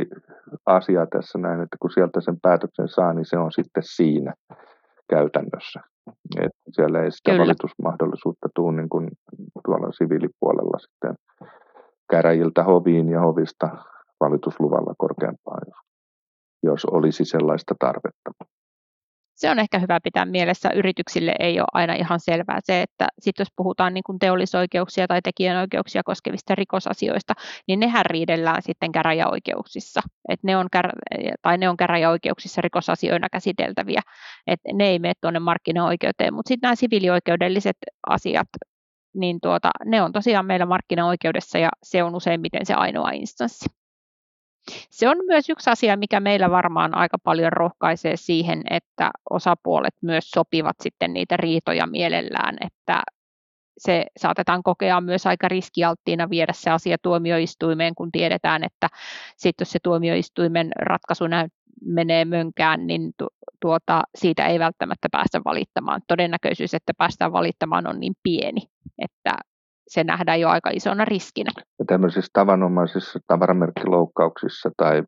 asia 0.66 1.06
tässä 1.06 1.38
näin, 1.38 1.60
että 1.60 1.76
kun 1.80 1.90
sieltä 1.90 2.20
sen 2.20 2.36
päätöksen 2.42 2.88
saa, 2.88 3.12
niin 3.12 3.26
se 3.26 3.38
on 3.38 3.52
sitten 3.52 3.82
siinä 3.82 4.34
käytännössä. 5.10 5.80
Et 6.40 6.52
siellä 6.70 7.02
ei 7.02 7.10
sitä 7.10 7.30
Kyllä. 7.30 7.42
valitusmahdollisuutta 7.42 8.48
tule 8.54 8.76
niin 8.76 8.88
kuin 8.88 9.08
tuolla 9.64 9.92
siviilipuolella 9.92 10.78
sitten 10.78 11.14
käräjiltä 12.10 12.62
hoviin 12.64 13.08
ja 13.08 13.20
hovista 13.20 13.68
valitusluvalla 14.20 14.94
korkeampaan, 14.98 15.62
jos, 16.62 16.84
olisi 16.84 17.24
sellaista 17.24 17.74
tarvetta 17.78 18.30
se 19.36 19.50
on 19.50 19.58
ehkä 19.58 19.78
hyvä 19.78 20.00
pitää 20.04 20.24
mielessä. 20.24 20.70
Yrityksille 20.70 21.34
ei 21.38 21.60
ole 21.60 21.66
aina 21.72 21.94
ihan 21.94 22.20
selvää 22.20 22.58
se, 22.64 22.82
että 22.82 23.06
sit 23.20 23.38
jos 23.38 23.48
puhutaan 23.56 23.94
niin 23.94 24.04
kuin 24.06 24.18
teollisoikeuksia 24.18 25.06
tai 25.06 25.22
tekijänoikeuksia 25.22 26.02
koskevista 26.04 26.54
rikosasioista, 26.54 27.34
niin 27.68 27.80
nehän 27.80 28.06
riidellään 28.06 28.62
sitten 28.62 28.92
käräjäoikeuksissa. 28.92 30.00
Et 30.28 30.42
ne, 30.42 30.56
on 30.56 30.66
tai 31.42 31.58
ne 31.58 31.68
on 31.68 31.76
käräjäoikeuksissa 31.76 32.60
rikosasioina 32.60 33.28
käsiteltäviä, 33.32 34.00
et 34.46 34.60
ne 34.72 34.88
ei 34.88 34.98
mene 34.98 35.14
tuonne 35.20 35.40
markkinaoikeuteen. 35.40 36.34
Mutta 36.34 36.48
sitten 36.48 36.68
nämä 36.68 36.74
siviilioikeudelliset 36.74 37.76
asiat, 38.08 38.48
niin 39.16 39.40
tuota, 39.40 39.70
ne 39.84 40.02
on 40.02 40.12
tosiaan 40.12 40.46
meillä 40.46 40.66
markkinaoikeudessa 40.66 41.58
ja 41.58 41.68
se 41.82 42.02
on 42.02 42.14
useimmiten 42.14 42.66
se 42.66 42.74
ainoa 42.74 43.10
instanssi. 43.10 43.66
Se 44.90 45.08
on 45.08 45.16
myös 45.26 45.48
yksi 45.48 45.70
asia, 45.70 45.96
mikä 45.96 46.20
meillä 46.20 46.50
varmaan 46.50 46.96
aika 46.96 47.18
paljon 47.24 47.52
rohkaisee 47.52 48.16
siihen, 48.16 48.62
että 48.70 49.10
osapuolet 49.30 49.94
myös 50.02 50.30
sopivat 50.30 50.76
sitten 50.82 51.12
niitä 51.12 51.36
riitoja 51.36 51.86
mielellään, 51.86 52.56
että 52.60 53.02
se 53.78 54.06
saatetaan 54.16 54.62
kokea 54.62 55.00
myös 55.00 55.26
aika 55.26 55.48
riskialttiina 55.48 56.30
viedä 56.30 56.52
se 56.52 56.70
asia 56.70 56.96
tuomioistuimeen, 57.02 57.94
kun 57.94 58.12
tiedetään, 58.12 58.64
että 58.64 58.88
sitten 59.36 59.64
jos 59.64 59.70
se 59.72 59.78
tuomioistuimen 59.82 60.72
ratkaisu 60.76 61.26
menee 61.84 62.24
mönkään, 62.24 62.86
niin 62.86 63.12
tuota, 63.60 64.02
siitä 64.14 64.46
ei 64.46 64.58
välttämättä 64.58 65.08
päästä 65.12 65.40
valittamaan. 65.44 66.00
Todennäköisyys, 66.08 66.74
että 66.74 66.92
päästään 66.98 67.32
valittamaan 67.32 67.86
on 67.86 68.00
niin 68.00 68.14
pieni, 68.22 68.60
että 68.98 69.32
se 69.88 70.04
nähdään 70.04 70.40
jo 70.40 70.48
aika 70.48 70.70
isona 70.72 71.04
riskinä. 71.04 71.50
Ja 71.78 71.84
tämmöisissä 71.84 72.30
tavanomaisissa 72.32 73.18
tavaramerkkiloukkauksissa 73.26 74.70
tai 74.76 75.02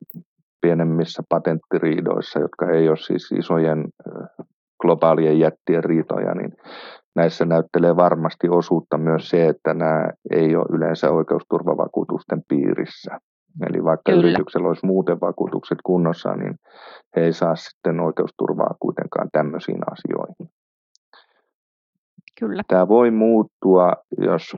pienemmissä 0.60 1.22
patenttiriidoissa, 1.28 2.40
jotka 2.40 2.70
ei 2.70 2.88
ole 2.88 2.96
siis 2.96 3.32
isojen 3.32 3.84
globaalien 4.82 5.38
jättien 5.38 5.84
riitoja, 5.84 6.34
niin 6.34 6.52
näissä 7.16 7.44
näyttelee 7.44 7.96
varmasti 7.96 8.48
osuutta 8.48 8.98
myös 8.98 9.30
se, 9.30 9.48
että 9.48 9.74
nämä 9.74 10.10
ei 10.30 10.56
ole 10.56 10.66
yleensä 10.72 11.10
oikeusturvavakuutusten 11.10 12.42
piirissä. 12.48 13.18
Eli 13.70 13.84
vaikka 13.84 14.12
Kyllä. 14.12 14.26
yrityksellä 14.26 14.68
olisi 14.68 14.86
muuten 14.86 15.20
vakuutukset 15.20 15.78
kunnossa, 15.84 16.34
niin 16.36 16.54
he 17.16 17.20
ei 17.20 17.32
saa 17.32 17.56
sitten 17.56 18.00
oikeusturvaa 18.00 18.74
kuitenkaan 18.80 19.28
tämmöisiin 19.32 19.80
asioihin. 19.92 20.50
Kyllä. 22.40 22.62
Tämä 22.68 22.88
voi 22.88 23.10
muuttua, 23.10 23.92
jos, 24.18 24.56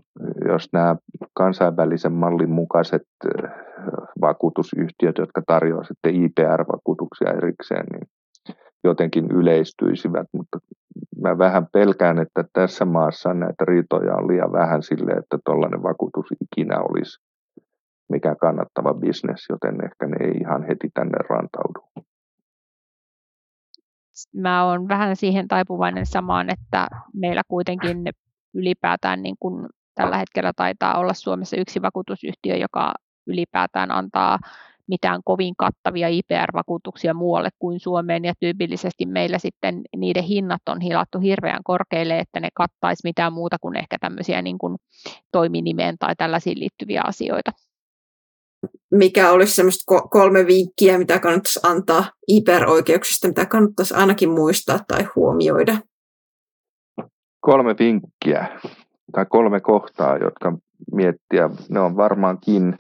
jos 0.49 0.69
nämä 0.73 0.97
kansainvälisen 1.35 2.13
mallin 2.13 2.51
mukaiset 2.51 3.03
äh, 3.25 3.51
vakuutusyhtiöt, 4.21 5.19
jotka 5.19 5.43
tarjoavat 5.47 5.87
sitten 5.87 6.15
IPR-vakuutuksia 6.15 7.33
erikseen, 7.37 7.87
niin 7.93 8.09
jotenkin 8.85 9.31
yleistyisivät, 9.31 10.27
mutta 10.33 10.59
mä 11.21 11.39
vähän 11.39 11.67
pelkään, 11.73 12.19
että 12.19 12.45
tässä 12.53 12.85
maassa 12.85 13.35
näitä 13.35 13.65
riitoja 13.65 14.15
on 14.15 14.29
liian 14.29 14.53
vähän 14.53 14.83
sille, 14.83 15.13
että 15.13 15.39
tuollainen 15.45 15.83
vakuutus 15.83 16.27
ikinä 16.41 16.81
olisi 16.81 17.30
mikä 18.11 18.35
kannattava 18.35 18.95
bisnes, 18.95 19.47
joten 19.49 19.85
ehkä 19.85 20.07
ne 20.07 20.17
ei 20.27 20.37
ihan 20.41 20.63
heti 20.63 20.91
tänne 20.95 21.19
rantaudu. 21.29 22.05
Mä 24.35 24.65
oon 24.65 24.89
vähän 24.89 25.17
siihen 25.17 25.49
taipuvainen 25.49 26.07
samaan, 26.07 26.51
että 26.51 26.89
meillä 27.15 27.43
kuitenkin 27.49 28.05
ylipäätään 28.55 29.23
niin 29.23 29.37
kuin 29.41 29.69
tällä 29.95 30.17
hetkellä 30.17 30.53
taitaa 30.57 30.99
olla 30.99 31.15
Suomessa 31.15 31.57
yksi 31.57 31.83
vakuutusyhtiö, 31.83 32.57
joka 32.57 32.95
ylipäätään 33.27 33.91
antaa 33.91 34.39
mitään 34.87 35.21
kovin 35.25 35.55
kattavia 35.57 36.09
IPR-vakuutuksia 36.09 37.15
muualle 37.15 37.49
kuin 37.59 37.81
Suomeen, 37.81 38.25
ja 38.25 38.33
tyypillisesti 38.41 39.07
meillä 39.07 39.39
sitten 39.39 39.83
niiden 39.97 40.25
hinnat 40.25 40.63
on 40.69 40.81
hilattu 40.81 41.19
hirveän 41.19 41.61
korkeille, 41.65 42.19
että 42.19 42.41
ne 42.41 42.49
kattaisi 42.55 43.01
mitään 43.05 43.33
muuta 43.33 43.57
kuin 43.61 43.77
ehkä 43.77 43.97
tämmöisiä 44.01 44.43
niin 44.43 44.59
kuin 44.59 44.77
toiminimeen 45.33 45.97
tai 45.99 46.17
tällaisiin 46.17 46.61
liittyviä 46.61 47.03
asioita 47.07 47.53
mikä 48.91 49.31
olisi 49.31 49.55
semmoista 49.55 50.01
kolme 50.11 50.47
vinkkiä, 50.47 50.99
mitä 50.99 51.19
kannattaisi 51.19 51.61
antaa 51.63 52.05
IPR-oikeuksista, 52.29 53.29
mitä 53.29 53.47
kannattaisi 53.47 53.95
ainakin 53.95 54.31
muistaa 54.31 54.79
tai 54.89 55.09
huomioida? 55.17 55.77
Kolme 57.41 57.75
vinkkiä 57.79 58.61
tai 59.13 59.27
kolme 59.29 59.61
kohtaa, 59.61 60.17
jotka 60.17 60.53
miettiä. 60.93 61.51
Ne 61.69 61.81
on 61.81 61.97
varmaankin 61.97 62.79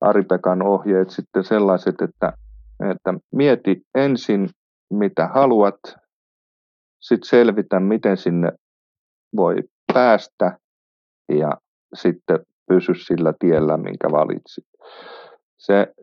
Aripekan 0.00 0.62
ohjeet 0.62 1.10
sitten 1.10 1.44
sellaiset, 1.44 1.94
että, 2.00 2.32
että 2.90 3.14
mieti 3.32 3.82
ensin, 3.94 4.48
mitä 4.90 5.28
haluat, 5.34 5.80
sitten 7.00 7.28
selvitä, 7.28 7.80
miten 7.80 8.16
sinne 8.16 8.52
voi 9.36 9.56
päästä 9.94 10.58
ja 11.28 11.50
sitten 11.94 12.38
pysy 12.68 12.94
sillä 12.94 13.34
tiellä, 13.38 13.76
minkä 13.76 14.10
valitsit. 14.10 14.64
Se 15.62 15.94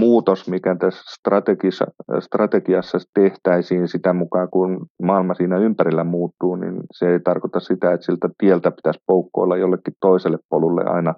muutos, 0.00 0.48
mikä 0.48 0.76
tässä 0.76 1.02
strategiassa, 1.14 1.86
strategiassa 2.20 2.98
tehtäisiin 3.14 3.88
sitä 3.88 4.12
mukaan, 4.12 4.48
kun 4.50 4.86
maailma 5.02 5.34
siinä 5.34 5.58
ympärillä 5.58 6.04
muuttuu, 6.04 6.56
niin 6.56 6.74
se 6.92 7.12
ei 7.12 7.20
tarkoita 7.20 7.60
sitä, 7.60 7.92
että 7.92 8.06
siltä 8.06 8.28
tieltä 8.38 8.70
pitäisi 8.70 9.00
poukkoilla 9.06 9.56
jollekin 9.56 9.94
toiselle 10.00 10.38
polulle 10.48 10.84
aina 10.84 11.14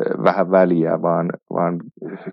eh, 0.00 0.24
vähän 0.24 0.50
väliä, 0.50 1.02
vaan, 1.02 1.30
vaan 1.52 1.80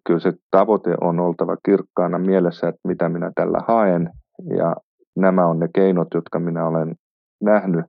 kyllä 0.07 0.19
se 0.19 0.33
tavoite 0.51 0.95
on 1.01 1.19
oltava 1.19 1.57
kirkkaana 1.65 2.19
mielessä, 2.19 2.67
että 2.67 2.87
mitä 2.87 3.09
minä 3.09 3.31
tällä 3.35 3.59
haen, 3.67 4.09
ja 4.57 4.75
nämä 5.15 5.47
on 5.47 5.59
ne 5.59 5.69
keinot, 5.73 6.07
jotka 6.13 6.39
minä 6.39 6.67
olen 6.67 6.95
nähnyt, 7.41 7.85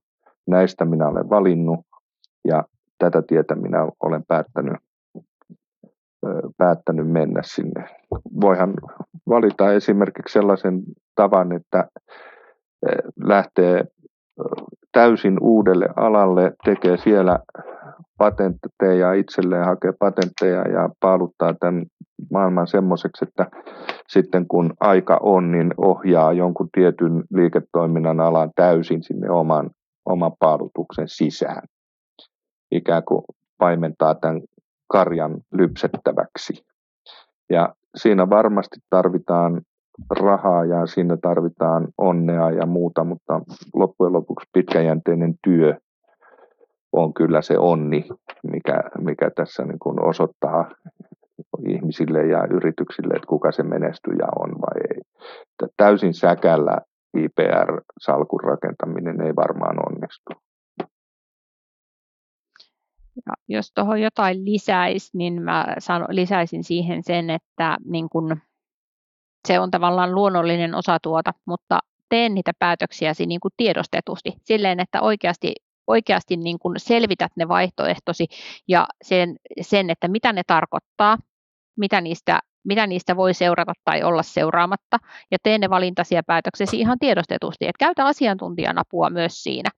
näistä 0.46 0.84
minä 0.84 1.08
olen 1.08 1.30
valinnut, 1.30 1.80
ja 2.44 2.64
tätä 2.98 3.22
tietä 3.22 3.54
minä 3.54 3.88
olen 4.02 4.22
päättänyt, 4.28 4.76
päättänyt 6.58 7.08
mennä 7.08 7.40
sinne. 7.44 7.88
Voihan 8.40 8.74
valita 9.28 9.72
esimerkiksi 9.72 10.32
sellaisen 10.32 10.82
tavan, 11.14 11.52
että 11.52 11.88
lähtee 13.24 13.84
täysin 14.92 15.38
uudelle 15.40 15.88
alalle, 15.96 16.52
tekee 16.64 16.96
siellä 16.96 17.38
patentteja 18.18 19.12
itselleen, 19.12 19.64
hakee 19.64 19.92
patentteja 19.98 20.68
ja 20.68 20.88
paaluttaa 21.00 21.54
tämän 21.60 21.86
maailman 22.30 22.66
semmoiseksi, 22.66 23.24
että 23.24 23.46
sitten 24.08 24.48
kun 24.48 24.72
aika 24.80 25.18
on, 25.22 25.52
niin 25.52 25.74
ohjaa 25.76 26.32
jonkun 26.32 26.68
tietyn 26.72 27.24
liiketoiminnan 27.34 28.20
alan 28.20 28.50
täysin 28.54 29.02
sinne 29.02 29.30
oman, 29.30 29.70
oman 30.06 30.32
paalutuksen 30.38 31.08
sisään 31.08 31.62
ikään 32.70 33.02
kuin 33.04 33.22
paimentaa 33.58 34.14
tämän 34.14 34.40
karjan 34.90 35.40
lypsettäväksi. 35.52 36.64
Ja 37.50 37.74
siinä 37.96 38.30
varmasti 38.30 38.76
tarvitaan 38.90 39.60
rahaa 40.20 40.64
ja 40.64 40.86
siinä 40.86 41.16
tarvitaan 41.16 41.88
onnea 41.98 42.50
ja 42.50 42.66
muuta, 42.66 43.04
mutta 43.04 43.40
loppujen 43.74 44.12
lopuksi 44.12 44.48
pitkäjänteinen 44.52 45.34
työ 45.44 45.74
on 46.92 47.14
kyllä 47.14 47.42
se 47.42 47.58
onni, 47.58 48.08
mikä, 48.42 48.82
mikä 48.98 49.30
tässä 49.30 49.64
niin 49.64 49.78
kuin 49.78 50.02
osoittaa 50.02 50.70
ihmisille 51.68 52.26
ja 52.26 52.46
yrityksille, 52.50 53.14
että 53.14 53.26
kuka 53.26 53.52
se 53.52 53.62
menestyjä 53.62 54.26
on 54.38 54.50
vai 54.50 54.80
ei. 54.90 55.00
Täysin 55.76 56.14
säkällä 56.14 56.78
IPR-salkun 57.16 58.40
rakentaminen 58.44 59.20
ei 59.20 59.36
varmaan 59.36 59.76
onnistu. 59.86 60.49
Ja 63.26 63.32
jos 63.48 63.72
tuohon 63.74 64.00
jotain 64.00 64.44
lisäisi, 64.44 65.10
niin 65.14 65.42
mä 65.42 65.66
sano, 65.78 66.06
lisäisin 66.08 66.64
siihen 66.64 67.02
sen, 67.02 67.30
että 67.30 67.76
niin 67.84 68.08
kun, 68.08 68.36
se 69.48 69.60
on 69.60 69.70
tavallaan 69.70 70.14
luonnollinen 70.14 70.74
osa 70.74 70.98
tuota, 71.02 71.32
mutta 71.46 71.78
teen 72.08 72.34
niitä 72.34 72.52
päätöksiäsi 72.58 73.26
niin 73.26 73.40
kuin 73.40 73.52
tiedostetusti, 73.56 74.32
silleen, 74.44 74.80
että 74.80 75.00
oikeasti, 75.00 75.54
oikeasti 75.86 76.36
niin 76.36 76.58
kuin 76.58 76.74
selvität 76.78 77.32
ne 77.36 77.48
vaihtoehtosi 77.48 78.26
ja 78.68 78.86
sen, 79.02 79.36
sen, 79.60 79.90
että 79.90 80.08
mitä 80.08 80.32
ne 80.32 80.42
tarkoittaa, 80.46 81.18
mitä 81.76 82.00
niistä, 82.00 82.40
mitä 82.64 82.86
niistä 82.86 83.16
voi 83.16 83.34
seurata 83.34 83.72
tai 83.84 84.02
olla 84.02 84.22
seuraamatta, 84.22 84.98
ja 85.30 85.38
tee 85.42 85.58
ne 85.58 85.70
valintasi 85.70 86.14
ja 86.14 86.22
päätöksesi 86.26 86.80
ihan 86.80 86.98
tiedostetusti, 86.98 87.66
että 87.66 87.84
käytä 87.84 88.04
asiantuntijan 88.04 88.78
apua 88.78 89.10
myös 89.10 89.42
siinä, 89.42 89.70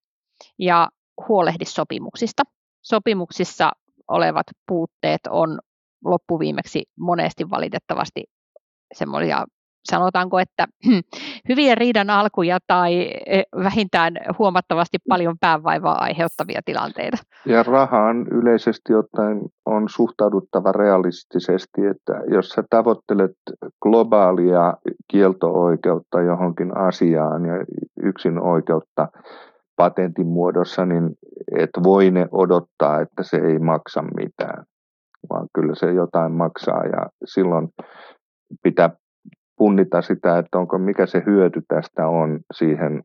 ja 0.59 0.89
huolehdi 1.29 1.65
sopimuksista. 1.65 2.43
Sopimuksissa 2.83 3.71
olevat 4.09 4.47
puutteet 4.67 5.21
on 5.31 5.59
loppuviimeksi 6.05 6.85
monesti 6.99 7.51
valitettavasti 7.51 8.25
semmoisia 8.95 9.45
sanotaanko, 9.85 10.39
että 10.39 10.67
hyviä 11.49 11.75
riidan 11.75 12.11
alkuja 12.11 12.59
tai 12.67 13.11
e, 13.27 13.43
vähintään 13.65 14.13
huomattavasti 14.39 14.99
paljon 15.09 15.37
päävaivaa 15.41 15.99
aiheuttavia 15.99 16.61
tilanteita. 16.65 17.17
Ja 17.47 17.63
rahaan 17.63 18.27
yleisesti 18.31 18.95
ottaen 18.95 19.41
on 19.67 19.89
suhtauduttava 19.89 20.73
realistisesti, 20.73 21.87
että 21.87 22.21
jos 22.31 22.49
sä 22.49 22.65
tavoittelet 22.71 23.37
globaalia 23.83 24.75
kielto-oikeutta 25.09 26.21
johonkin 26.21 26.77
asiaan 26.77 27.45
ja 27.45 27.55
yksin 28.03 28.41
oikeutta 28.41 29.09
patentin 29.83 30.27
muodossa, 30.27 30.87
niin 30.87 31.11
et 31.59 31.71
voi 31.83 32.11
ne 32.11 32.29
odottaa, 32.33 33.01
että 33.01 33.23
se 33.23 33.37
ei 33.37 33.59
maksa 33.59 34.03
mitään, 34.03 34.65
vaan 35.31 35.47
kyllä 35.55 35.75
se 35.75 35.93
jotain 35.93 36.33
maksaa 36.33 36.85
ja 36.85 37.07
silloin 37.25 37.69
pitää 38.63 38.91
punnita 39.59 40.03
sitä, 40.03 40.39
että 40.39 40.59
onko 40.59 40.79
mikä 40.79 41.07
se 41.07 41.23
hyöty 41.27 41.63
tästä 41.69 42.09
on 42.09 42.41
siihen 42.55 43.03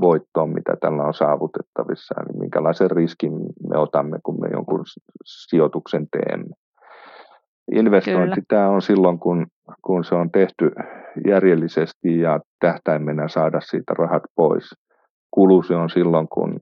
voittoon, 0.00 0.50
mitä 0.50 0.76
tällä 0.80 1.02
on 1.02 1.14
saavutettavissa, 1.14 2.14
niin 2.24 2.40
minkälaisen 2.40 2.90
riskin 2.90 3.32
me 3.70 3.78
otamme, 3.78 4.18
kun 4.22 4.40
me 4.40 4.48
jonkun 4.52 4.84
sijoituksen 5.24 6.06
teemme. 6.12 6.54
Investointi 7.72 8.34
Kyllä. 8.34 8.44
tämä 8.48 8.68
on 8.68 8.82
silloin, 8.82 9.18
kun, 9.18 9.46
kun 9.82 10.04
se 10.04 10.14
on 10.14 10.30
tehty 10.30 10.70
järjellisesti 11.26 12.20
ja 12.20 12.40
tähtäimenä 12.60 13.28
saada 13.28 13.60
siitä 13.60 13.94
rahat 13.98 14.22
pois. 14.36 14.87
Kulu 15.30 15.62
se 15.62 15.74
on 15.74 15.90
silloin, 15.90 16.28
kun 16.28 16.60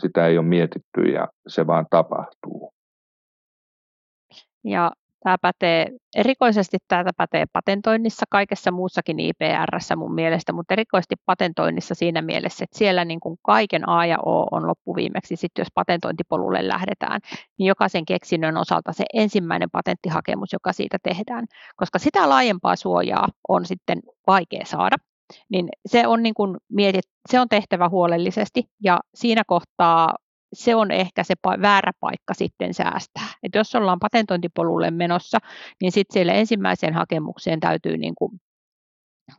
sitä 0.00 0.26
ei 0.26 0.38
ole 0.38 0.46
mietitty 0.46 1.00
ja 1.00 1.28
se 1.48 1.66
vaan 1.66 1.86
tapahtuu. 1.90 2.72
Ja 4.64 4.92
Tämä 5.22 5.36
pätee, 5.42 5.86
erikoisesti 6.16 6.76
tämä 6.88 7.10
pätee 7.16 7.44
patentoinnissa, 7.52 8.26
kaikessa 8.30 8.70
muussakin 8.70 9.20
IPRssä 9.20 9.96
mun 9.96 10.14
mielestä, 10.14 10.52
mutta 10.52 10.74
erikoisesti 10.74 11.14
patentoinnissa 11.26 11.94
siinä 11.94 12.22
mielessä, 12.22 12.64
että 12.64 12.78
siellä 12.78 13.04
niin 13.04 13.20
kuin 13.20 13.38
kaiken 13.42 13.88
A 13.88 14.06
ja 14.06 14.18
O 14.26 14.46
on 14.50 14.66
loppuviimeksi, 14.66 15.36
sitten 15.36 15.60
jos 15.60 15.68
patentointipolulle 15.74 16.68
lähdetään, 16.68 17.20
niin 17.58 17.66
jokaisen 17.66 18.04
keksinnön 18.04 18.56
osalta 18.56 18.92
se 18.92 19.04
ensimmäinen 19.14 19.70
patenttihakemus, 19.70 20.52
joka 20.52 20.72
siitä 20.72 20.98
tehdään, 21.02 21.46
koska 21.76 21.98
sitä 21.98 22.28
laajempaa 22.28 22.76
suojaa 22.76 23.28
on 23.48 23.66
sitten 23.66 24.00
vaikea 24.26 24.64
saada, 24.64 24.96
niin 25.48 25.68
se 25.86 26.06
on, 26.06 26.22
niin 26.22 26.34
kuin 26.34 26.56
mietit, 26.68 27.04
se 27.30 27.40
on 27.40 27.48
tehtävä 27.48 27.88
huolellisesti 27.88 28.64
ja 28.84 29.00
siinä 29.14 29.42
kohtaa 29.46 30.14
se 30.52 30.74
on 30.74 30.90
ehkä 30.90 31.24
se 31.24 31.34
väärä 31.62 31.92
paikka 32.00 32.34
sitten 32.34 32.74
säästää. 32.74 33.26
Et 33.42 33.54
jos 33.54 33.74
ollaan 33.74 33.98
patentointipolulle 33.98 34.90
menossa, 34.90 35.38
niin 35.80 35.92
sitten 35.92 36.12
siellä 36.12 36.32
ensimmäiseen 36.32 36.94
hakemukseen 36.94 37.60
täytyy 37.60 37.96
niin 37.96 38.14
kuin 38.14 38.40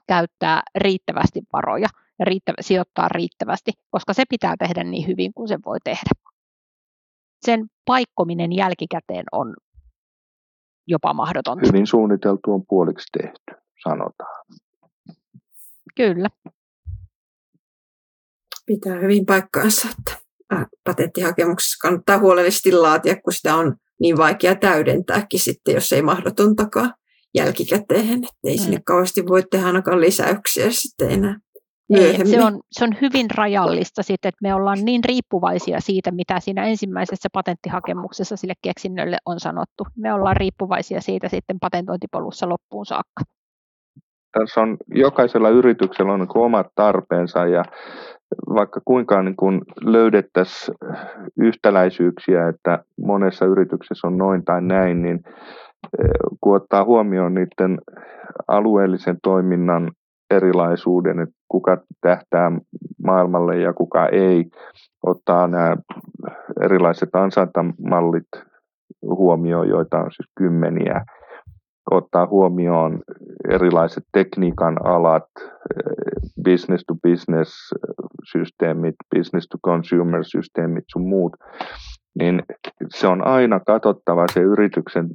käyttää 0.08 0.62
riittävästi 0.76 1.42
varoja 1.54 1.88
ja 2.20 2.26
riittävä, 2.26 2.56
sijoittaa 2.62 3.08
riittävästi, 3.10 3.72
koska 3.92 4.14
se 4.14 4.24
pitää 4.30 4.56
tehdä 4.60 4.84
niin 4.84 5.08
hyvin 5.08 5.34
kuin 5.34 5.48
se 5.48 5.60
voi 5.66 5.78
tehdä. 5.84 6.12
Sen 7.46 7.66
paikkominen 7.86 8.52
jälkikäteen 8.52 9.26
on 9.32 9.54
jopa 10.88 11.14
mahdotonta. 11.14 11.68
Hyvin 11.68 11.88
suunniteltu 11.88 12.54
on 12.54 12.64
puoliksi 12.70 13.08
tehty, 13.22 13.64
sanotaan. 13.84 14.46
Kyllä. 15.96 16.30
Pitää 18.66 19.00
hyvin 19.00 19.26
paikkaansa, 19.26 19.88
että 20.00 20.24
patenttihakemuksessa 20.84 21.78
kannattaa 21.82 22.20
huolellisesti 22.20 22.72
laatia, 22.72 23.22
kun 23.22 23.34
sitä 23.34 23.56
on 23.56 23.76
niin 24.00 24.18
vaikea 24.18 24.56
täydentääkin 24.56 25.40
sitten, 25.40 25.76
jos 25.76 25.94
ei 25.94 26.02
mahdotontakaan 26.02 26.94
jälkikäteen. 27.36 28.14
Että 28.14 28.30
ei 28.44 28.58
mm. 28.58 28.62
sinne 28.62 28.82
kauheasti 28.86 29.28
voi 29.28 29.44
tehdä 29.52 29.68
ainakaan 29.68 30.02
lisäyksiä 30.02 30.72
sitten 30.72 31.12
enää. 31.12 31.40
Ei, 31.90 32.26
se, 32.26 32.44
on, 32.44 32.62
se 32.72 32.84
on 32.84 32.98
hyvin 33.02 33.32
rajallista 33.32 34.04
sitten, 34.04 34.30
että 34.30 34.40
me 34.42 34.54
ollaan 34.54 34.80
niin 34.86 35.04
riippuvaisia 35.04 35.82
siitä, 35.82 36.12
mitä 36.12 36.40
siinä 36.40 36.66
ensimmäisessä 36.66 37.30
patenttihakemuksessa 37.34 38.38
sille 38.38 38.54
keksinnölle 38.62 39.18
on 39.26 39.40
sanottu. 39.40 39.84
Me 39.98 40.14
ollaan 40.14 40.38
riippuvaisia 40.38 41.02
siitä 41.02 41.30
sitten 41.30 41.60
patentointipolussa 41.60 42.50
loppuun 42.50 42.86
saakka. 42.86 43.24
Tässä 44.40 44.62
on 44.62 44.78
jokaisella 44.88 45.50
yrityksellä 45.50 46.14
on 46.14 46.20
niin 46.20 46.30
omat 46.36 46.68
tarpeensa 46.76 47.46
ja 47.46 47.64
vaikka 48.56 48.82
kuinka 48.86 49.24
niin 49.24 49.36
kuin 49.36 49.62
löydettäisiin 49.82 50.78
yhtäläisyyksiä, 51.38 52.48
että 52.50 52.84
monessa 52.98 53.46
yrityksessä 53.46 54.08
on 54.08 54.18
noin 54.18 54.46
tai 54.46 54.62
näin, 54.62 55.02
niin 55.02 55.20
eh, 56.00 56.10
kun 56.42 56.56
ottaa 56.56 56.84
huomioon 56.84 57.34
niiden 57.34 57.78
alueellisen 58.48 59.18
toiminnan 59.24 59.92
erilaisuuden, 60.32 61.20
että 61.20 61.36
kuka 61.48 61.78
tähtää 62.02 62.52
maailmalle 63.06 63.58
ja 63.58 63.74
kuka 63.74 64.08
ei, 64.08 64.46
ottaa 65.04 65.48
nämä 65.48 65.76
erilaiset 66.62 67.10
ansaintamallit 67.16 68.28
huomioon, 69.02 69.68
joita 69.68 69.98
on 69.98 70.12
siis 70.12 70.30
kymmeniä, 70.38 71.06
ottaa 71.92 72.28
huomioon 72.28 73.02
erilaiset 73.50 74.04
tekniikan 74.14 74.86
alat, 74.86 75.30
business 76.44 76.84
to 76.88 76.96
business 77.10 77.74
systeemit, 78.32 78.96
business 79.16 79.48
to 79.48 79.58
consumer 79.66 80.24
systeemit 80.24 80.84
sun 80.92 81.08
muut, 81.08 81.34
niin 82.20 82.44
se 82.90 83.08
on 83.08 83.28
aina 83.28 83.60
katsottava 83.60 84.26
se 84.34 84.40
yrityksen 84.40 85.10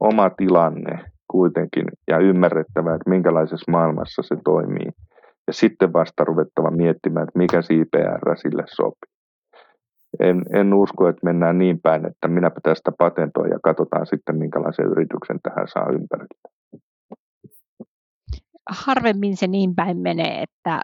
oma 0.00 0.30
tilanne 0.30 1.04
kuitenkin 1.30 1.84
ja 2.08 2.18
ymmärrettävä, 2.18 2.94
että 2.94 3.10
minkälaisessa 3.10 3.70
maailmassa 3.70 4.22
se 4.22 4.36
toimii. 4.44 4.90
Ja 5.46 5.52
sitten 5.52 5.92
vasta 5.92 6.24
ruvettava 6.24 6.70
miettimään, 6.70 7.24
että 7.28 7.38
mikä 7.38 7.62
CPR 7.62 8.36
sille 8.36 8.62
sopii 8.66 9.13
en, 10.20 10.42
en 10.52 10.74
usko, 10.74 11.08
että 11.08 11.20
mennään 11.24 11.58
niin 11.58 11.80
päin, 11.80 12.06
että 12.06 12.28
minä 12.28 12.50
tästä 12.62 12.92
patentoin 12.98 13.50
ja 13.50 13.58
katsotaan 13.62 14.06
sitten, 14.06 14.36
minkälaisen 14.36 14.86
yrityksen 14.86 15.38
tähän 15.42 15.68
saa 15.68 15.88
ympärille. 15.92 16.48
Harvemmin 18.70 19.36
se 19.36 19.46
niin 19.46 19.74
päin 19.74 19.98
menee, 19.98 20.42
että 20.42 20.80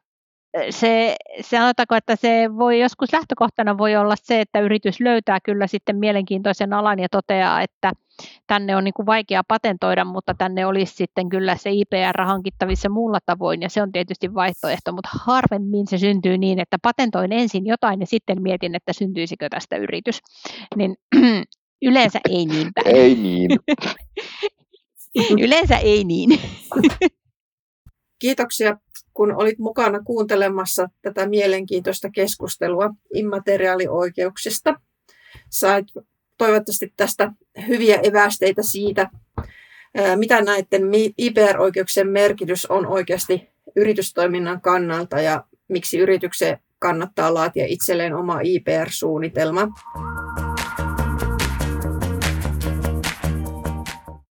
se, 0.70 1.16
sanotaanko, 1.40 1.94
että 1.94 2.16
se 2.16 2.50
voi 2.58 2.80
joskus 2.80 3.12
lähtökohtana 3.12 3.78
voi 3.78 3.96
olla 3.96 4.14
se, 4.22 4.40
että 4.40 4.60
yritys 4.60 5.00
löytää 5.00 5.38
kyllä 5.44 5.66
sitten 5.66 5.96
mielenkiintoisen 5.96 6.72
alan 6.72 6.98
ja 6.98 7.08
toteaa, 7.08 7.62
että 7.62 7.92
tänne 8.46 8.76
on 8.76 8.84
niin 8.84 8.94
kuin 8.94 9.06
vaikea 9.06 9.42
patentoida, 9.48 10.04
mutta 10.04 10.34
tänne 10.34 10.66
olisi 10.66 10.94
sitten 10.94 11.28
kyllä 11.28 11.56
se 11.56 11.70
IPR 11.70 12.22
hankittavissa 12.24 12.88
muulla 12.88 13.18
tavoin, 13.26 13.62
ja 13.62 13.68
se 13.68 13.82
on 13.82 13.92
tietysti 13.92 14.34
vaihtoehto, 14.34 14.92
mutta 14.92 15.10
harvemmin 15.12 15.86
se 15.86 15.98
syntyy 15.98 16.38
niin, 16.38 16.58
että 16.58 16.76
patentoin 16.82 17.32
ensin 17.32 17.66
jotain 17.66 18.00
ja 18.00 18.06
sitten 18.06 18.42
mietin, 18.42 18.74
että 18.74 18.92
syntyisikö 18.92 19.48
tästä 19.48 19.76
yritys. 19.76 20.20
Niin 20.76 20.96
yleensä 21.82 22.20
ei 22.28 22.46
niin 22.46 22.70
päin. 22.74 22.96
Ei 22.96 23.14
niin. 23.14 23.50
yleensä 25.40 25.76
ei 25.76 26.04
niin. 26.04 26.40
Kiitoksia, 28.18 28.76
kun 29.20 29.36
olit 29.36 29.58
mukana 29.58 30.00
kuuntelemassa 30.04 30.88
tätä 31.02 31.26
mielenkiintoista 31.26 32.10
keskustelua 32.10 32.90
immateriaalioikeuksista. 33.14 34.74
Sait 35.50 35.86
toivottavasti 36.38 36.92
tästä 36.96 37.32
hyviä 37.68 37.98
evästeitä 38.02 38.62
siitä, 38.62 39.10
mitä 40.16 40.42
näiden 40.42 40.82
IPR-oikeuksien 41.18 42.08
merkitys 42.08 42.66
on 42.66 42.86
oikeasti 42.86 43.48
yritystoiminnan 43.76 44.60
kannalta 44.60 45.20
ja 45.20 45.44
miksi 45.68 45.98
yrityksen 45.98 46.58
kannattaa 46.78 47.34
laatia 47.34 47.64
itselleen 47.68 48.14
oma 48.14 48.40
IPR-suunnitelma. 48.42 49.68